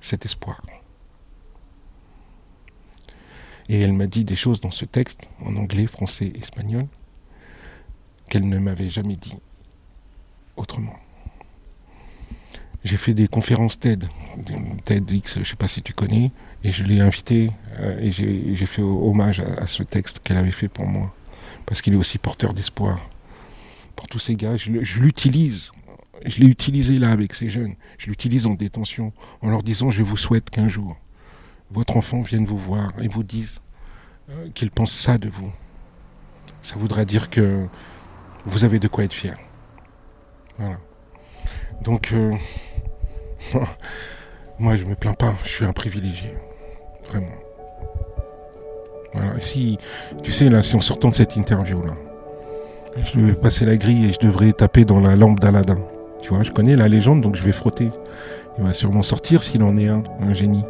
[0.00, 0.60] cet espoir.
[3.70, 6.86] Et elle m'a dit des choses dans ce texte, en anglais, français, espagnol,
[8.28, 9.36] qu'elle ne m'avait jamais dit
[10.56, 10.96] autrement.
[12.84, 14.08] J'ai fait des conférences TED,
[14.84, 16.32] TEDx, je ne sais pas si tu connais,
[16.64, 20.68] et je l'ai invité euh, et j'ai fait hommage à, ce texte qu'elle avait fait
[20.68, 21.14] pour moi,
[21.64, 22.98] parce qu'il est aussi porteur d'espoir.
[23.94, 25.70] Pour tous ces gars, je, l'utilise.
[26.26, 27.74] Je l'ai utilisé là avec ces jeunes.
[27.98, 29.12] Je l'utilise en détention,
[29.42, 30.96] en leur disant je vous souhaite qu'un jour,
[31.70, 33.60] votre enfant vienne vous voir et vous dise
[34.30, 35.52] euh, qu'il pense ça de vous.
[36.62, 37.66] Ça voudra dire que
[38.44, 39.38] vous avez de quoi être fier.
[40.58, 40.78] Voilà.
[41.82, 42.36] Donc, euh,
[44.58, 45.34] moi, je me plains pas.
[45.44, 46.34] Je suis un privilégié.
[47.08, 47.26] Vraiment.
[49.14, 49.38] Voilà.
[49.38, 49.78] Si,
[50.22, 51.94] tu sais, là, si en sortant de cette interview-là,
[53.02, 55.78] je vais passer la grille et je devrais taper dans la lampe d'Aladin.
[56.20, 57.90] Tu vois, je connais la légende, donc je vais frotter.
[58.58, 60.64] Il va sûrement sortir s'il en est un, un génie.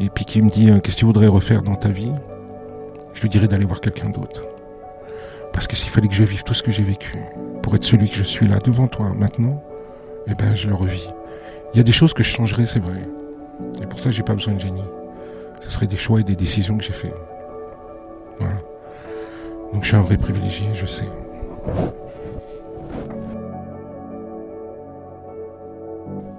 [0.00, 2.12] Et puis qui me dit euh, qu'est-ce que tu voudrais refaire dans ta vie?
[3.14, 4.42] Je lui dirais d'aller voir quelqu'un d'autre.
[5.52, 7.16] Parce que s'il fallait que je vive tout ce que j'ai vécu
[7.62, 9.62] pour être celui que je suis là devant toi maintenant,
[10.26, 11.08] eh ben je le revis.
[11.74, 13.06] Il y a des choses que je changerais, c'est vrai.
[13.82, 14.84] Et pour ça, j'ai pas besoin de génie.
[15.60, 17.12] Ce seraient des choix et des décisions que j'ai fait.
[18.40, 18.56] Voilà.
[19.72, 21.08] Donc je suis un vrai privilégié, je sais.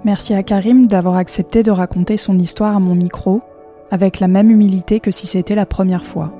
[0.04, 3.42] Merci à Karim d'avoir accepté de raconter son histoire à mon micro,
[3.90, 6.32] avec la même humilité que si c'était la première fois.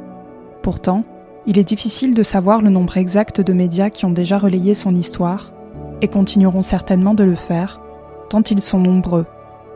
[0.62, 1.04] Pourtant,
[1.46, 4.94] il est difficile de savoir le nombre exact de médias qui ont déjà relayé son
[4.94, 5.52] histoire,
[6.00, 7.80] et continueront certainement de le faire,
[8.28, 9.26] tant ils sont nombreux,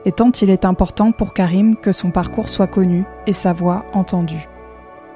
[0.05, 3.85] et tant il est important pour Karim que son parcours soit connu et sa voix
[3.93, 4.49] entendue.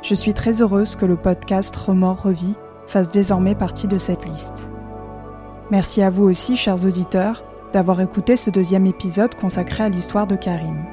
[0.02, 2.54] Je suis très heureuse que le podcast Remords Revit
[2.86, 4.68] fasse désormais partie de cette liste.
[5.70, 10.36] Merci à vous aussi, chers auditeurs, d'avoir écouté ce deuxième épisode consacré à l'histoire de
[10.36, 10.84] Karim.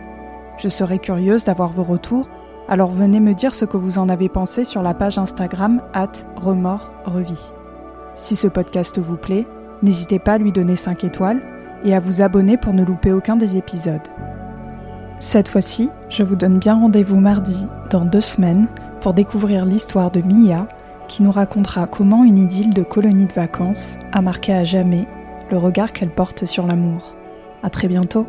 [0.57, 2.27] Je serais curieuse d'avoir vos retours,
[2.67, 6.11] alors venez me dire ce que vous en avez pensé sur la page Instagram at
[6.37, 6.91] Remords
[8.15, 9.45] Si ce podcast vous plaît,
[9.83, 11.52] n'hésitez pas à lui donner 5 étoiles
[11.83, 14.07] et à vous abonner pour ne louper aucun des épisodes.
[15.19, 18.67] Cette fois-ci, je vous donne bien rendez-vous mardi, dans deux semaines,
[19.01, 20.67] pour découvrir l'histoire de Mia,
[21.07, 25.07] qui nous racontera comment une idylle de colonie de vacances a marqué à jamais
[25.51, 27.15] le regard qu'elle porte sur l'amour.
[27.61, 28.27] À très bientôt!